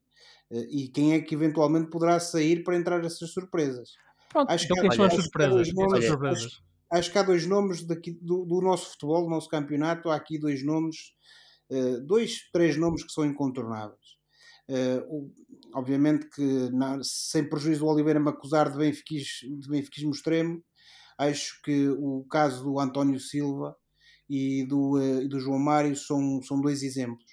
[0.51, 3.91] Eh, E quem é que eventualmente poderá sair para entrar essas surpresas.
[4.30, 5.73] Pronto, Acho então que- quem são as olha, acho que surpresas?
[5.73, 6.61] nomes- surpresas?
[6.91, 10.38] Acho que há dois nomes daqui, do, do nosso futebol, do nosso campeonato, há aqui
[10.38, 11.13] dois nomes,
[11.69, 14.16] eh, dois, três nomes que são incontornáveis.
[15.09, 15.32] O-
[15.74, 20.63] obviamente que, na- sem prejuízo do Oliveira me acusar de benfiquis- de benfiquismo extremo,
[21.18, 23.76] acho que o caso do António Silva
[24.30, 27.26] e do, e do João Mário são, são dois exemplos.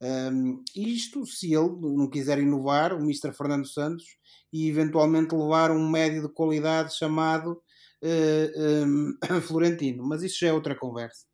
[0.00, 3.32] Um, isto se ele não quiser inovar, o Mr.
[3.32, 4.04] Fernando Santos,
[4.52, 7.60] e eventualmente levar um médio de qualidade chamado
[8.02, 8.52] eh,
[8.86, 11.26] um, Florentino, mas isso já é outra conversa.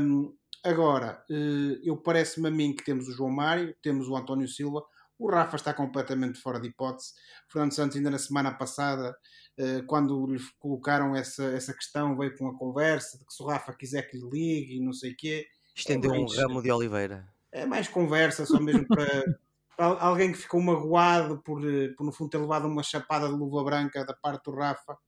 [0.00, 0.32] Um,
[0.66, 4.84] agora, eh, eu parece-me a mim que temos o João Mário, temos o António Silva,
[5.18, 7.12] o Rafa está completamente fora de hipótese.
[7.48, 9.16] O Fernando Santos, ainda na semana passada,
[9.56, 13.46] eh, quando lhe colocaram essa, essa questão, veio com a conversa de que se o
[13.46, 15.46] Rafa quiser que lhe ligue e não sei o quê.
[15.74, 17.26] Estendeu um mais- ramo de oliveira.
[17.50, 18.96] É mais conversa, só mesmo para,
[19.76, 23.34] para alguém que ficou magoado por, eh, por, no fundo, ter levado uma chapada de
[23.34, 24.98] luva branca da parte do Rafa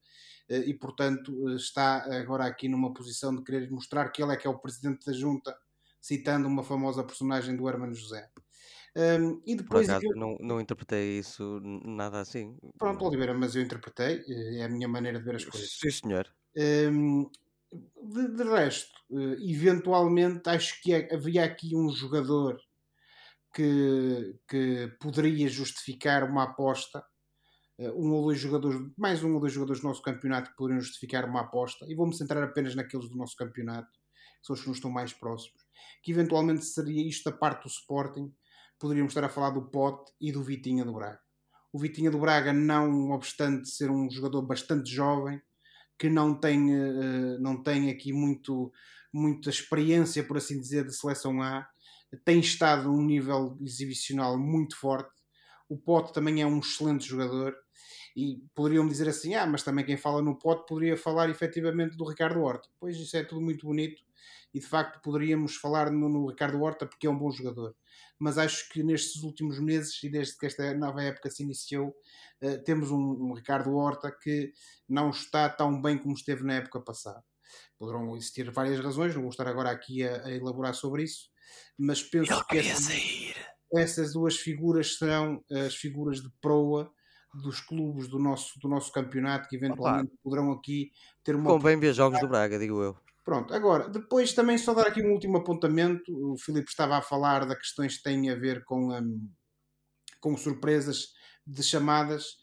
[0.51, 4.47] e, portanto, eh, está agora aqui numa posição de querer mostrar que ele é que
[4.47, 5.57] é o presidente da junta,
[6.01, 8.31] citando uma famosa personagem do Hermano José.
[8.97, 12.57] Um, e Por depois, acaso, aquilo- não, não interpretei isso nada assim.
[12.79, 15.79] pronto, Oliveira, mas eu interpretei, eh, é a minha maneira de ver as coisas.
[15.81, 16.35] Sim, senhor.
[16.57, 17.31] Hum,
[18.15, 22.59] de, de resto, eh, eventualmente acho que é- havia aqui um jogador
[23.55, 27.05] que, que poderia justificar uma aposta.
[27.79, 30.81] Eh, Um ou dois jogadores, mais um ou dois jogadores do nosso campeonato que poderiam
[30.81, 31.87] justificar uma aposta.
[31.89, 33.91] E vou-me centrar apenas naqueles do nosso campeonato,
[34.41, 35.63] que são os que nos estão mais próximos.
[36.03, 38.33] Que eventualmente seria isto da parte do Sporting.
[38.79, 41.21] Poderíamos estar a falar do Pote e do Vitinha do Braga.
[41.73, 45.41] O Vitinha do Braga, não obstante ser um jogador bastante jovem,
[45.99, 48.73] que não tem, eh, não tem aqui muito,
[49.13, 51.69] muita experiência, por assim dizer, de seleção A,
[52.25, 55.11] tem estado num nível exibicional muito forte.
[55.69, 57.55] O Pote também é um excelente jogador
[58.17, 62.09] e poderiam dizer assim: ah, mas também quem fala no Pote poderia falar efetivamente do
[62.09, 62.69] Ricardo Horta.
[62.79, 64.03] Pois isso é tudo muito bonito
[64.53, 67.75] e de facto poderíamos falar no, no Ricardo Horta porque é um bom jogador.
[68.19, 71.95] Mas acho que nestes últimos meses e desde que esta nova época se iniciou,
[72.41, 74.53] eh, temos um, um Ricardo Horta que
[74.89, 77.23] não está tão bem como esteve na época passada.
[77.79, 81.31] Poderão existir várias razões, não vou estar agora aqui a, a elaborar sobre isso,
[81.79, 83.35] mas penso que essas,
[83.73, 86.93] essas duas figuras serão as figuras de proa
[87.35, 90.21] dos clubes do nosso, do nosso campeonato que eventualmente Opa.
[90.23, 90.91] poderão aqui
[91.23, 91.51] ter uma.
[91.51, 92.97] Convém ver jogos do Braga, digo eu.
[93.25, 96.11] Pronto, agora, depois também só dar aqui um último apontamento.
[96.33, 99.31] O Filipe estava a falar de questões que têm a ver com, um,
[100.19, 101.13] com surpresas
[101.47, 102.39] de chamadas.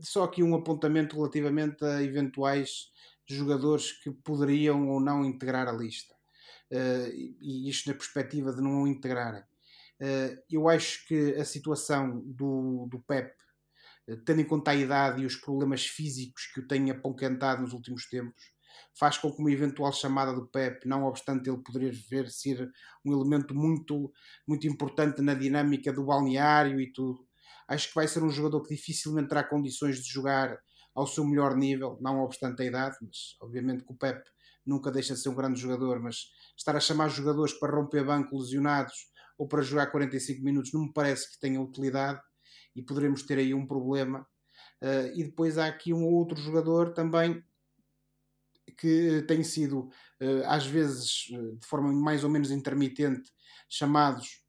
[0.00, 2.90] Só aqui um apontamento relativamente a eventuais
[3.26, 6.14] jogadores que poderiam ou não integrar a lista.
[6.70, 7.10] Uh,
[7.40, 9.42] e isto na perspectiva de não o integrarem.
[10.00, 13.30] Uh, eu acho que a situação do, do Pep,
[14.16, 18.08] tendo em conta a idade e os problemas físicos que o tem apontado nos últimos
[18.08, 18.42] tempos,
[18.98, 22.70] faz com que uma eventual chamada do Pep, não obstante ele poderia ver ser
[23.04, 24.12] um elemento muito,
[24.46, 27.26] muito importante na dinâmica do balneário e tudo,
[27.68, 30.58] acho que vai ser um jogador que dificilmente terá condições de jogar
[30.94, 34.22] ao seu melhor nível, não obstante a idade, mas obviamente que o Pep
[34.66, 38.36] nunca deixa de ser um grande jogador, mas estar a chamar jogadores para romper banco
[38.36, 39.08] lesionados
[39.38, 42.20] ou para jogar 45 minutos não me parece que tenha utilidade
[42.74, 44.26] e poderemos ter aí um problema.
[44.82, 47.44] Uh, e depois há aqui um outro jogador também
[48.78, 49.90] que tem sido,
[50.20, 53.30] uh, às vezes, de forma mais ou menos intermitente,
[53.68, 54.42] chamados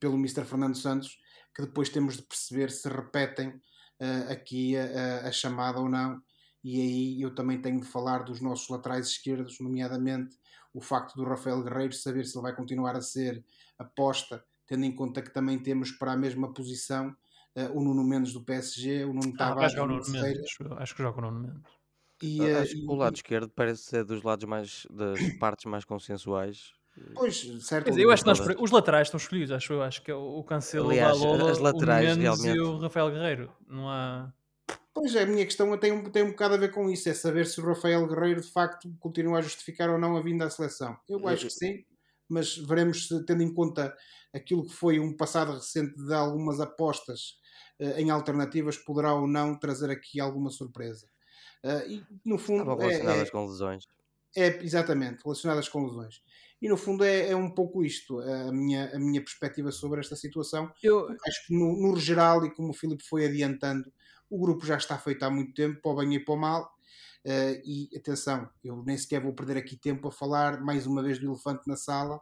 [0.00, 0.44] pelo Mr.
[0.44, 1.18] Fernando Santos,
[1.54, 6.20] que depois temos de perceber se repetem uh, aqui a, a, chamada ou não.
[6.62, 10.36] E aí eu também tenho de falar dos nossos laterais esquerdos, nomeadamente
[10.74, 13.42] o facto do Rafael Guerreiro saber se ele vai continuar a ser
[13.78, 17.16] aposta, tendo em conta que também temos para a mesma posição
[17.72, 20.56] o Nuno Mendes do PSG, o Nuno ah, Tavares do Nuno Mendes.
[20.78, 21.76] Acho que joga o Nuno Mendes.
[22.22, 25.84] E, uh, acho que o lado esquerdo parece ser dos lados mais das partes mais
[25.84, 26.72] consensuais
[27.14, 27.90] Pois, certo.
[27.90, 29.82] Dizer, eu acho que nós, os laterais estão escolhidos, acho eu.
[29.82, 32.56] Acho que é o Cancelo, Aliás, Lola, as laterais, o realmente...
[32.56, 33.52] e o Rafael Guerreiro.
[33.68, 34.32] Não há.
[34.94, 37.46] Pois é, a minha questão tem, tem um bocado a ver com isso: é saber
[37.46, 40.96] se o Rafael Guerreiro de facto continua a justificar ou não a vinda à seleção.
[41.08, 41.84] Eu acho que sim,
[42.28, 43.94] mas veremos se, tendo em conta
[44.34, 47.45] aquilo que foi um passado recente de algumas apostas uh,
[47.78, 51.06] em alternativas, poderá ou não trazer aqui alguma surpresa.
[51.64, 53.88] Uh, e, no fundo, Estavam relacionadas é, é, com lesões.
[54.36, 56.22] É, exatamente, relacionadas com lesões.
[56.60, 60.16] E no fundo é, é um pouco isto, a minha, a minha perspectiva sobre esta
[60.16, 60.72] situação.
[60.82, 61.08] Eu...
[61.26, 63.92] Acho que no, no geral, e como o Filipe foi adiantando,
[64.30, 66.76] o grupo já está feito há muito tempo, para o bem e para o mal.
[67.24, 71.18] Uh, e atenção, eu nem sequer vou perder aqui tempo a falar mais uma vez
[71.18, 72.20] do elefante na sala,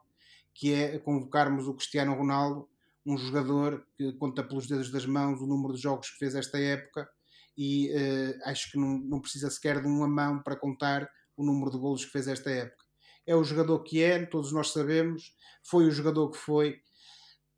[0.55, 2.69] que é convocarmos o Cristiano Ronaldo,
[3.07, 6.59] um jogador que conta pelos dedos das mãos o número de jogos que fez esta
[6.59, 7.09] época
[7.57, 11.71] e uh, acho que não, não precisa sequer de uma mão para contar o número
[11.71, 12.85] de golos que fez esta época
[13.27, 16.81] é o jogador que é, todos nós sabemos, foi o jogador que foi.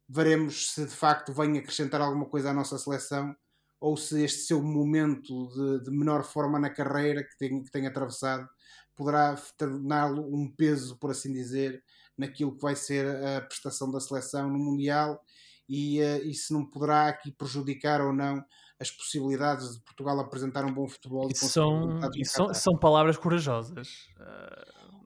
[0.09, 3.35] Veremos se de facto vem acrescentar alguma coisa à nossa seleção
[3.81, 7.87] ou se este seu momento de, de menor forma na carreira que tem, que tem
[7.87, 8.49] atravessado
[8.95, 11.83] poderá torná-lo um peso, por assim dizer,
[12.17, 15.21] naquilo que vai ser a prestação da seleção no Mundial
[15.69, 18.45] e, uh, e se não poderá aqui prejudicar ou não
[18.79, 21.29] as possibilidades de Portugal apresentar um bom futebol.
[21.31, 23.89] Isso são, são, são palavras corajosas.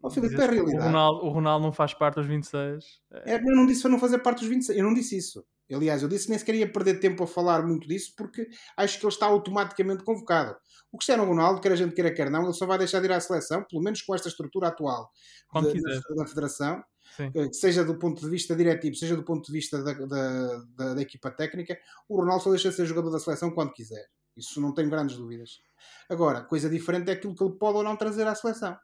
[0.02, 0.78] Oh, Filipe, é a realidade.
[0.78, 2.84] O Ronaldo, o Ronaldo não faz parte dos 26.
[3.26, 4.78] É, eu não disse para não fazer parte dos 26.
[4.78, 5.44] Eu não disse isso.
[5.72, 8.98] Aliás, eu disse que nem sequer ia perder tempo a falar muito disso porque acho
[8.98, 10.56] que ele está automaticamente convocado.
[10.90, 13.12] O Cristiano Ronaldo, quer a gente queira, quer não, ele só vai deixar de ir
[13.12, 15.08] à seleção, pelo menos com esta estrutura atual
[15.54, 15.80] de,
[16.16, 16.82] da, Federação,
[17.16, 17.30] Sim.
[17.34, 20.94] Eh, seja do ponto de vista diretivo, seja do ponto de vista da, da, da,
[20.94, 24.06] da equipa técnica, o Ronaldo só deixa de ser jogador da seleção quando quiser.
[24.36, 25.61] Isso não tenho grandes dúvidas.
[26.08, 28.78] Agora, coisa diferente é aquilo que ele pode ou não trazer à seleção.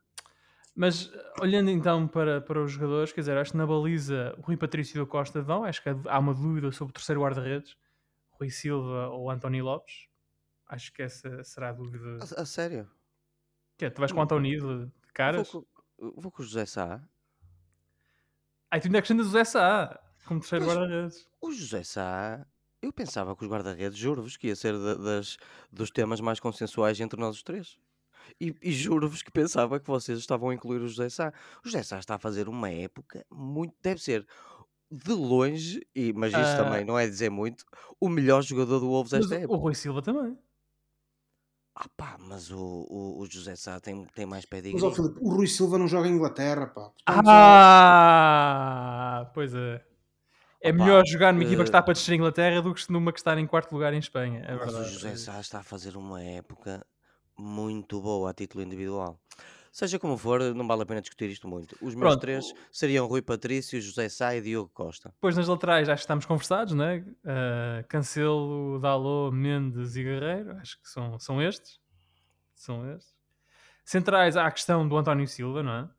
[0.75, 1.11] Mas
[1.41, 5.03] olhando então para, para os jogadores, quer dizer, acho que na baliza o Rui Patrício
[5.03, 7.75] da Costa vão, acho que há uma dúvida sobre o terceiro guarda-redes,
[8.33, 10.07] Rui Silva ou António Lopes.
[10.67, 12.19] Acho que essa será a dúvida.
[12.37, 12.91] A, a sério?
[13.79, 15.51] Que é, tu vais com o António de caras?
[15.51, 15.67] Vou
[15.99, 17.03] com, vou com o José Sá.
[18.71, 21.27] Ah, tu ainda acrescentas o José Sá como terceiro guarda-redes.
[21.41, 22.47] O José Sá,
[22.83, 25.37] eu pensava que os guarda-redes, juro-vos, que ia ser das,
[25.73, 27.79] dos temas mais consensuais entre nós os três.
[28.41, 31.33] E, e juro-vos que pensava que vocês estavam a incluir o José Sá.
[31.65, 33.73] O José Sá está a fazer uma época muito.
[33.81, 34.27] Deve ser
[34.91, 37.65] de longe, e, mas isto uh, também não é dizer muito,
[38.01, 39.55] o melhor jogador do Wolves esta época.
[39.55, 40.39] O Rui Silva também.
[41.79, 44.91] Ah pá, mas o, o, o José Sá tem, tem mais pé de Mas ó,
[44.91, 46.91] Filipe, o Rui Silva não joga em Inglaterra, pá.
[47.05, 48.51] Portanto, ah,
[49.35, 49.85] pois é.
[50.63, 52.91] É Opa, melhor jogar numa uh, equipa que está para descer em Inglaterra do que
[52.91, 54.41] numa que está em quarto lugar em Espanha.
[54.47, 54.89] É mas verdade.
[54.89, 56.83] o José Sá está a fazer uma época
[57.37, 59.21] muito boa a título individual.
[59.77, 61.77] Seja como for, não vale a pena discutir isto muito.
[61.83, 62.21] Os meus Pronto.
[62.23, 65.11] três seriam Rui Patrício, José Sá e Diogo Costa.
[65.11, 67.05] Depois nas laterais acho que estamos conversados, né?
[67.23, 71.79] Uh, Cancelo, Dalot, Mendes e Guerreiro, acho que são, são estes.
[72.55, 73.15] São estes.
[73.85, 75.91] Centrais há a questão do António Silva, não é?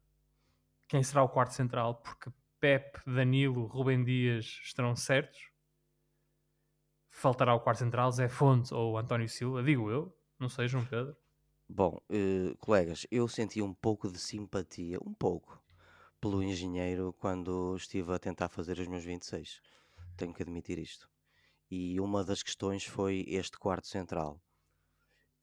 [0.88, 2.01] Quem será o quarto central?
[2.01, 5.51] Porque Pep, Danilo, Rubem Dias estarão certos.
[7.09, 11.15] faltará o quarto central, Zé Fonte ou António Silva, digo eu, não sei, João Pedro.
[11.70, 15.61] Bom, eh, colegas, eu senti um pouco de simpatia, um pouco,
[16.22, 19.61] pelo engenheiro quando estive a tentar fazer os meus 26.
[20.18, 21.09] Tenho que admitir isto.
[21.70, 24.41] E uma das questões foi este quarto central.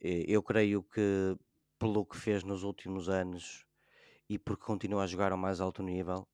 [0.01, 1.37] Eu creio que,
[1.79, 3.67] pelo que fez nos últimos anos
[4.29, 6.27] e porque continua a jogar ao mais alto nível,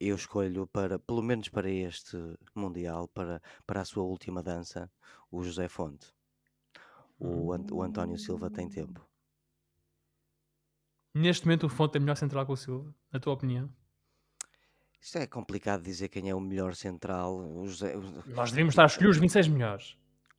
[0.00, 2.16] eu escolho para, pelo menos para este
[2.54, 4.90] Mundial, para, para a sua última dança,
[5.30, 6.15] o José Fonte.
[7.18, 9.06] O, Ant- o António Silva tem tempo.
[11.14, 13.70] Neste momento o Fonte é melhor central que o Silva, na tua opinião?
[15.00, 17.38] Isto é complicado dizer quem é o melhor central.
[18.26, 19.96] Nós devíamos estar a escolher os 26 melhores.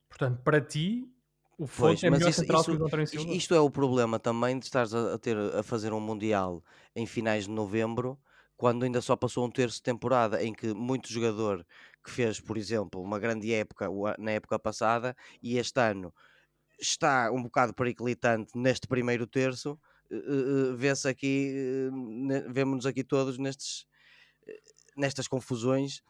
[0.08, 1.10] Portanto, para ti,
[1.56, 3.32] o Fonte Pois, é melhor isso- central isso- que o António Silva.
[3.32, 6.62] Isto é o problema também de estares a, a ter a fazer um Mundial
[6.94, 8.18] em finais de novembro,
[8.56, 11.66] quando ainda só passou um terço de temporada, em que muito jogador
[12.04, 16.12] que fez, por exemplo, uma grande época na época passada e este ano
[16.80, 19.78] está um bocado periclitante neste primeiro terço,
[20.10, 21.52] eh, eh, vê-se aqui,
[22.32, 23.86] eh, vemos-nos aqui todos nestes,
[24.46, 24.60] eh,
[24.96, 26.02] nestas confusões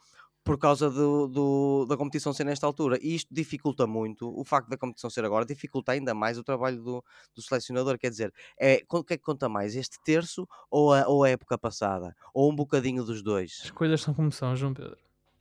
[0.45, 2.99] por causa do, do- da competição ser nesta altura.
[3.03, 6.83] E isto dificulta muito, o facto da competição ser agora, dificulta ainda mais o trabalho
[6.83, 7.05] do,
[7.35, 7.99] do selecionador.
[7.99, 9.77] Quer dizer, é, o que é que conta mais?
[9.77, 12.17] Este terço ou a, ou a época passada?
[12.35, 13.23] Ou um bocadinho dos
[13.63, 13.71] As dois?
[13.71, 14.99] coisas são como são, João Pedro.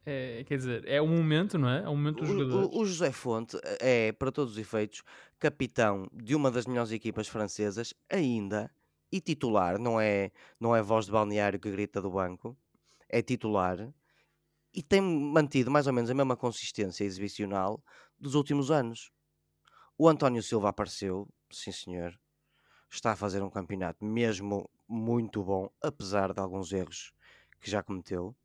[0.10, 1.80] É, quer dizer, é um momento, não é?
[1.84, 2.68] É um momento dos O, jogadores.
[2.78, 5.04] o- o José Fonte é, para todos os efeitos,
[5.38, 8.72] capitão de uma das melhores equipas francesas, ainda,
[9.12, 12.58] e titular, não é, não é voz de balneário que grita do banco,
[13.10, 13.94] é titular,
[14.74, 17.84] e tem mantido mais ou menos a mesma consistência exibicional
[18.20, 19.12] dos últimos anos.
[19.98, 22.18] O António Silva apareceu, sim senhor,
[22.92, 27.14] está a fazer um campeonato mesmo muito bom, apesar de alguns erros
[27.62, 28.36] que já cometeu.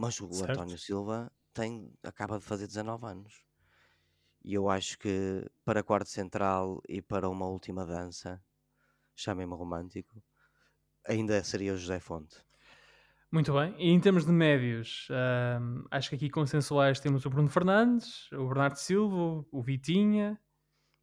[0.00, 0.52] Mas o Certo.
[0.52, 3.44] António Silva tem, acaba de fazer 19 anos.
[4.42, 8.42] E eu acho que para quarto central e para uma última dança,
[9.14, 10.22] chamem-me romântico,
[11.06, 12.42] ainda seria o José Fonte.
[13.30, 13.74] Muito bem.
[13.78, 15.06] E em termos de médios,
[15.90, 20.40] acho que aqui consensuais temos o Bruno Fernandes, o Bernardo Silva, o Vitinha,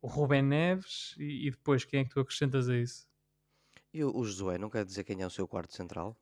[0.01, 3.07] o Rubén Neves e, e depois quem é que tu acrescentas a isso?
[3.93, 6.19] E o, o Josué não quer dizer quem é o seu quarto central?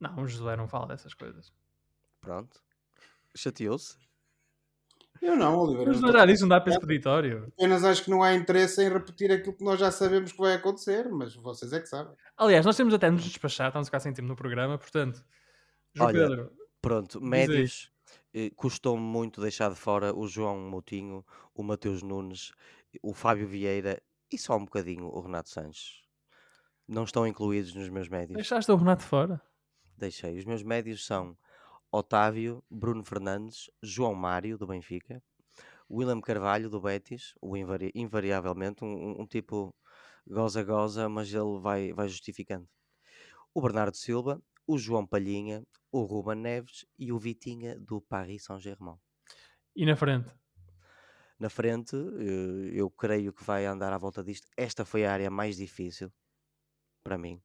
[0.00, 1.52] Não, o Josué não fala dessas coisas.
[2.24, 2.60] Pronto.
[3.36, 3.96] Chateou-se?
[5.22, 5.92] Eu não, Oliveira.
[5.92, 7.46] Mas não era disso, não dá para expeditório.
[7.56, 10.54] Apenas acho que não há interesse em repetir aquilo que nós já sabemos que vai
[10.54, 12.14] acontecer, mas vocês é que sabem.
[12.36, 15.24] Aliás, nós temos até nos despachar, estamos a ficar sem tempo no programa, portanto,
[15.94, 16.52] João Olha, Pedro,
[16.82, 17.90] Pronto, médios.
[18.34, 22.52] eh, Custou-me muito deixar de fora o João Moutinho, o Mateus Nunes,
[23.02, 26.02] o Fábio Vieira e só um bocadinho o Renato Sanches.
[26.86, 28.34] Não estão incluídos nos meus médios.
[28.34, 29.40] deixaste o Renato fora.
[29.96, 30.36] Deixei.
[30.36, 31.34] Os meus médios são
[31.98, 35.22] Otávio, Bruno Fernandes, João Mário, do Benfica,
[35.90, 39.74] William Carvalho, do Betis, o invari- invariavelmente, um, um- tipo
[40.26, 42.68] goza-goza, mas ele vai, vai justificando.
[43.54, 48.98] O Bernardo Silva, o João Palhinha, o Ruben Neves e o Vitinha, do Paris Saint-Germain.
[49.80, 50.30] E na frente?
[51.38, 54.46] Na frente, eh, eu creio que vai andar à volta disto.
[54.56, 56.12] Esta foi a área mais difícil
[57.04, 57.42] para mim.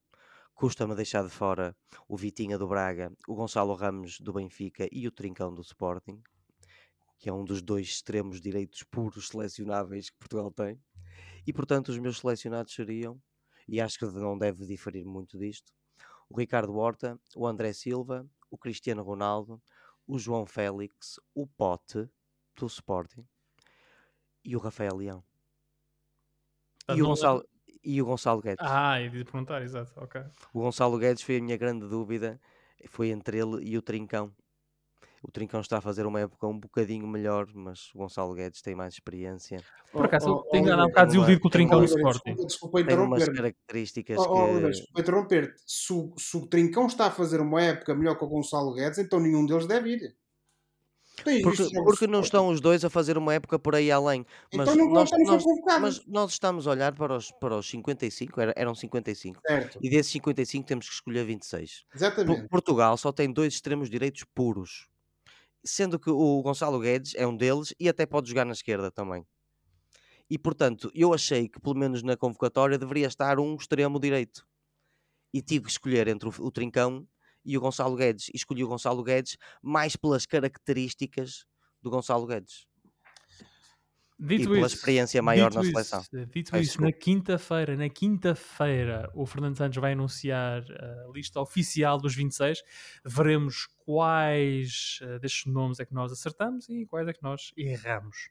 [0.60, 1.74] Custa-me deixar de fora
[2.06, 6.22] o Vitinha do Braga, o Gonçalo Ramos do Benfica e o Trincão do Sporting,
[7.18, 10.78] que é um dos dois extremos direitos puros selecionáveis que Portugal tem.
[11.48, 13.18] E portanto, os meus selecionados seriam,
[13.70, 15.72] e acho que não deve diferir muito disto,
[16.28, 19.64] o Ricardo Horta, o André Silva, o Cristiano Ronaldo,
[20.06, 22.10] o João Félix, o Pote
[22.58, 23.26] do Sporting
[24.44, 25.24] e o Rafael Leão.
[26.90, 27.48] E o Gonçalo,
[27.84, 28.66] e o Gonçalo Guedes.
[28.68, 30.22] Ah, ia de perguntar, exato, ok.
[30.54, 32.40] O Gonçalo Guedes foi a minha grande dúvida,
[32.88, 34.32] foi entre ele e o Trincão.
[35.22, 38.74] O Trincão está a fazer uma época um bocadinho melhor, mas o Gonçalo Guedes tem
[38.74, 39.62] mais experiência,
[39.92, 42.30] Por acaso, Oh, oh, tenho andado um Oliveira, bocado desiludido com o Trincão Oliveira, Sporting.
[42.36, 43.36] Desculpa, desculpa tem umas interromper.
[43.36, 44.70] características Oh, oh, que...
[44.70, 45.62] Desculpa interromper-te.
[45.66, 48.98] Se, o- se o Trincão está a fazer uma época melhor que o Gonçalo Guedes,
[49.00, 50.16] então nenhum deles deve ir.
[51.44, 54.26] Porque, já porque não estão os dois a fazer uma época por aí além.
[54.54, 55.44] Mas, Então não, nós, nós-
[55.82, 59.90] mas nós estamos a olhar para os, para os 55, era- eram 55, Certo, e
[59.90, 61.84] desses 55 temos que escolher 26.
[61.90, 62.48] Por- exatamente.
[62.50, 64.88] Portugal só tem dois extremos direitos puros,
[65.64, 69.26] sendo que o Gonçalo Guedes é um deles e até pode jogar na esquerda também.
[70.30, 74.46] E portanto, eu achei que pelo menos na convocatória deveria estar um extremo direito.
[75.34, 77.08] E tive que escolher entre o, o Trincão
[77.50, 78.30] e o Gonçalo Guedes.
[78.30, 81.46] E escolhi o Gonçalo Guedes mais pelas características
[81.82, 82.68] do Gonçalo Guedes.
[84.22, 86.04] Dito e pela isso, experiência maior na isso, seleção.
[86.34, 91.98] Dito Ai, isso, na quinta-feira, na quinta-feira, o Fernando Santos vai anunciar a lista oficial
[91.98, 92.62] dos 26.
[93.06, 98.30] Veremos quais eh, destes nomes é que nós acertamos e quais é que nós erramos.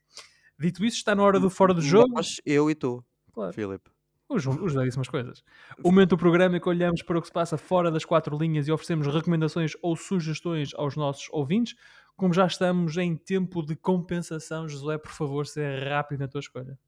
[0.59, 2.13] Dito isso, está na hora do fora do jogo.
[2.15, 3.03] Nós, eu e tu,
[3.33, 3.55] Claro.
[3.55, 3.91] Filipe.
[4.29, 5.43] Os, os belíssimas coisas.
[5.83, 8.37] O momento do programa em que olhamos para o que se passa fora das quatro
[8.37, 11.75] linhas e oferecemos recomendações ou sugestões aos nossos ouvintes.
[12.15, 16.79] Como já estamos em tempo de compensação, Josué, por favor, seja rápido na tua escolha.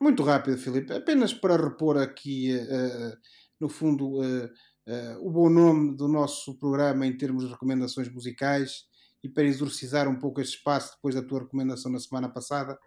[0.00, 0.92] Muito rápido, Filipe.
[0.92, 3.16] Apenas para repor aqui, eh,
[3.60, 4.50] no fundo, eh,
[4.86, 8.84] eh, o bom nome do nosso programa em termos de recomendações musicais
[9.22, 12.78] e para exorcizar um pouco este espaço depois da tua recomendação na semana passada,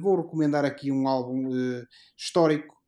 [0.00, 1.48] vou recomendar aqui um álbum
[2.16, 2.79] histórico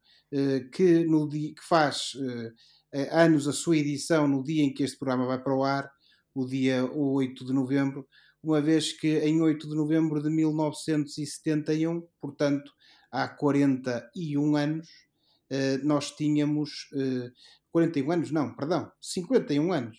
[0.73, 2.53] que, no dia, que faz eh,
[2.93, 5.91] eh, anos a sua edição no dia em que este programa vai para o ar,
[6.35, 8.07] o dia 8 de novembro,
[8.43, 12.73] uma vez que em 8 de novembro de 1971, portanto
[13.11, 14.89] há 41 anos,
[15.51, 16.89] eh, nós tínhamos.
[16.95, 17.31] eh,
[17.71, 19.99] 41 anos, não, perdão, 51 anos.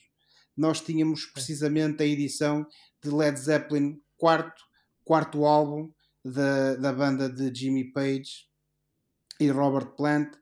[0.55, 2.67] Nós tínhamos precisamente a edição
[3.03, 4.61] de Led Zeppelin, quarto,
[5.03, 5.91] quarto álbum
[6.23, 8.47] da, da banda de Jimmy Page
[9.39, 10.33] e Robert Plant,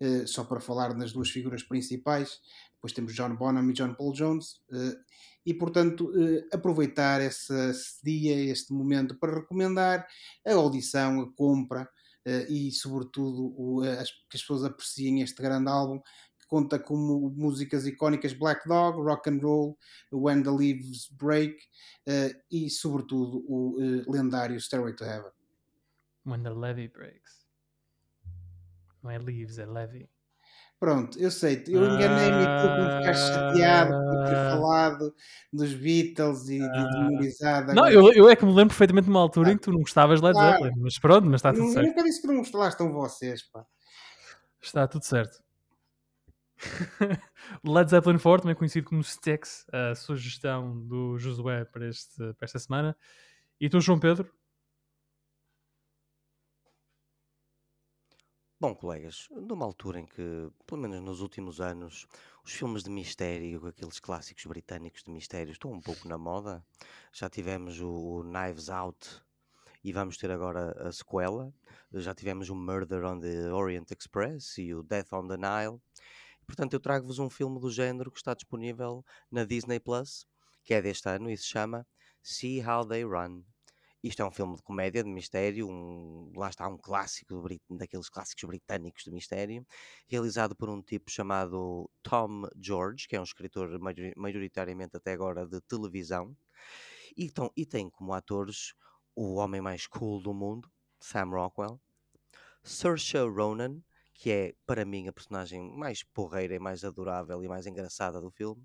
[0.00, 2.40] eh, só para falar nas duas figuras principais.
[2.74, 4.60] Depois temos John Bonham e John Paul Jones.
[4.72, 4.96] eh,
[5.44, 10.04] e, portanto, eh, aproveitar esse, esse dia, este momento, para recomendar
[10.44, 11.88] a audição, a compra
[12.48, 16.00] e, sobretudo, o, as, que as pessoas apreciem este grande álbum
[16.46, 16.96] conta com
[17.36, 19.76] músicas icónicas Black Dog, Rock and Roll,
[20.12, 21.56] When the Leaves Break
[22.06, 25.32] eh, e, sobretudo, o eh, lendário Stairway to Heaven.
[26.24, 27.45] When the levee breaks.
[29.06, 30.08] Não é leaves, é levee.
[30.80, 34.50] Pronto, eu sei, eu enganei-me e tu ficar chateado por ter Ah.
[34.50, 35.14] falado
[35.52, 37.72] dos Beatles e de memorizado.
[37.72, 39.78] Não, eu, eu é que me lembro perfeitamente de uma altura em que tu não
[39.80, 40.52] gostavas de Led Claro.
[40.64, 41.86] Zeppelin, mas pronto, mas está tudo Eu certo.
[41.86, 43.64] nunca disse que não gosto, lá estão vocês, pá.
[44.60, 45.42] Está tudo certo.
[47.64, 52.58] Led Zeppelin 4, também conhecido como Styx, a sugestão do Josué para, este, para esta
[52.58, 52.94] semana.
[53.60, 54.28] E tu, João Pedro?
[58.58, 62.06] Bom, colegas, numa altura em que, pelo menos nos últimos anos,
[62.42, 66.64] os filmes de mistério, aqueles clássicos britânicos de mistério, estão um pouco na moda.
[67.12, 69.22] Já tivemos o, o Knives Out
[69.84, 71.52] e vamos ter agora a sequela.
[71.92, 75.78] Já tivemos o Murder on the Orient Express e o Death on the Nile.
[76.46, 80.26] Portanto, eu trago-vos um filme do género que está disponível na Disney Plus,
[80.64, 81.86] que é deste ano e se chama
[82.22, 83.42] See How They Run.
[84.02, 88.44] Isto é um filme de comédia, de mistério, um, lá está um clássico daqueles clássicos
[88.44, 89.66] britânicos de mistério,
[90.06, 95.46] realizado por um tipo chamado Tom George, que é um escritor majori- maioritariamente até agora
[95.46, 96.36] de televisão,
[97.16, 98.74] e, então, e tem como atores
[99.14, 100.70] o homem mais cool do mundo,
[101.00, 101.80] Sam Rockwell,
[102.62, 103.82] Saoirse Ronan,
[104.14, 108.30] que é para mim a personagem mais porreira e mais adorável e mais engraçada do
[108.30, 108.62] filme,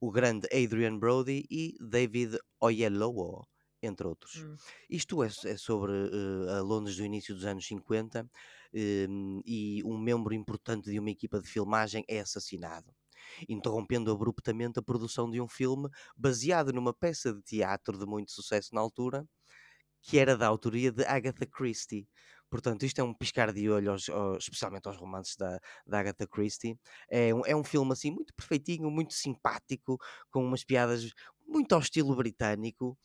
[0.00, 3.46] o grande Adrian Brody e David Oyelowo,
[3.82, 4.46] entre outros.
[4.88, 8.30] Isto é, é sobre eh, a Londres do início dos anos 50
[8.72, 12.94] em, e um membro importante de uma equipa de filmagem é assassinado,
[13.48, 18.74] interrompendo abruptamente a produção de um filme baseado numa peça de teatro de muito sucesso
[18.74, 19.26] na altura,
[20.02, 22.08] que era da autoria de Agatha Christie.
[22.50, 26.26] Portanto, isto é um piscar de olho, aos- aos- especialmente aos romances da, da Agatha
[26.26, 26.78] Christie.
[27.08, 29.96] É um, é um filme assim muito perfeitinho, muito simpático,
[30.30, 31.12] com umas piadas
[31.46, 32.98] muito ao estilo britânico.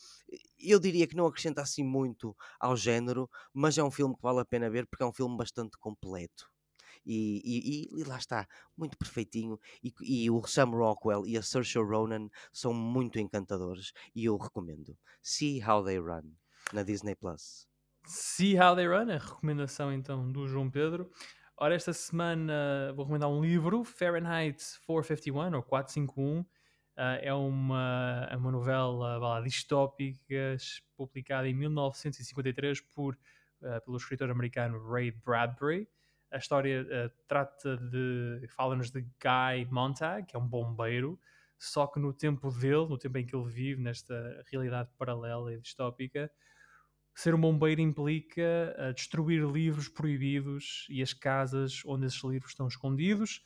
[0.60, 4.40] Eu diria que não acrescenta assim muito ao género, mas é um filme que vale
[4.40, 6.50] a pena ver porque é um filme bastante completo.
[7.06, 9.60] E, e- e- lá está, muito perfeitinho.
[9.84, 9.94] E,
[10.26, 14.98] e o Sam Rockwell e a Saoirse Ronan são muito encantadores e eu recomendo.
[15.22, 16.34] See How They Run
[16.74, 17.68] na Disney Plus.
[18.06, 21.12] See How They Run, a recomendação então do João Pedro.
[21.58, 26.46] Ora, esta semana vou recomendar um livro, Fahrenheit 451 ou 451.
[27.00, 30.58] Ah, é, uma, é uma novela lá, distópica
[30.96, 33.16] publicada em 1953 por,
[33.62, 35.88] ah, pelo escritor americano Ray Bradbury.
[36.32, 38.48] A história ah, trata de.
[38.48, 41.20] fala-nos de Guy Montag, que é um bombeiro,
[41.60, 45.60] só que no tempo dele, no tempo em que ele vive, nesta realidade paralela e
[45.60, 46.32] distópica,
[47.14, 52.68] ser um bombeiro implica uh, destruir livros proibidos e as casas onde esses livros estão
[52.68, 53.44] escondidos.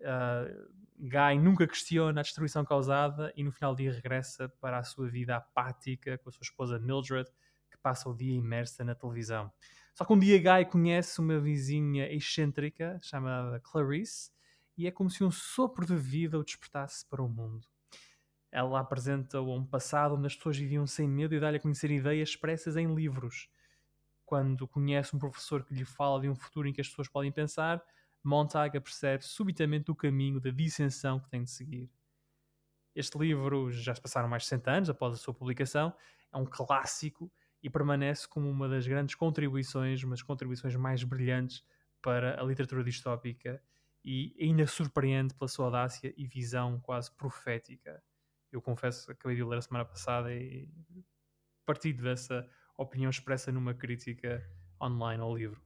[0.00, 4.84] Uh, Guy nunca questiona a destruição causada e no final do dia regressa para a
[4.84, 7.30] sua vida apática com a sua esposa Mildred,
[7.70, 9.52] que passa o dia imersa na televisão.
[9.94, 14.30] Só que um dia Guy conhece uma vizinha excêntrica chamada Clarice
[14.76, 17.66] e é como se um sopro de vida o despertasse para o mundo.
[18.50, 22.30] Ela apresenta um passado onde as pessoas viviam sem medo e dá-lhe a conhecer ideias
[22.30, 23.48] expressas em livros.
[24.24, 27.30] quando conhece um professor que lhe fala de um futuro em que as pessoas podem
[27.32, 27.82] pensar,
[28.26, 31.90] Montag percebe subitamente o caminho da dissensão que tem de seguir.
[32.94, 35.94] Este livro já se passaram mais de 60 anos após a sua publicação,
[36.32, 37.30] é um clássico
[37.62, 41.62] e permanece como uma das grandes contribuições, umas contribuições mais brilhantes
[42.02, 43.62] para a literatura distópica
[44.04, 48.02] e ainda surpreende pela sua audácia e visão quase profética.
[48.50, 50.70] Eu confesso que acabei de ler a semana passada e
[51.64, 52.48] partido dessa
[52.78, 54.48] opinião expressa numa crítica
[54.80, 55.65] online ao livro.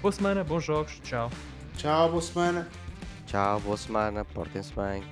[0.00, 1.30] Boa semana, bons jogos, tchau.
[1.76, 2.68] Tchau, boa semana.
[3.26, 5.02] Tchau, boa semana, portem-se bem.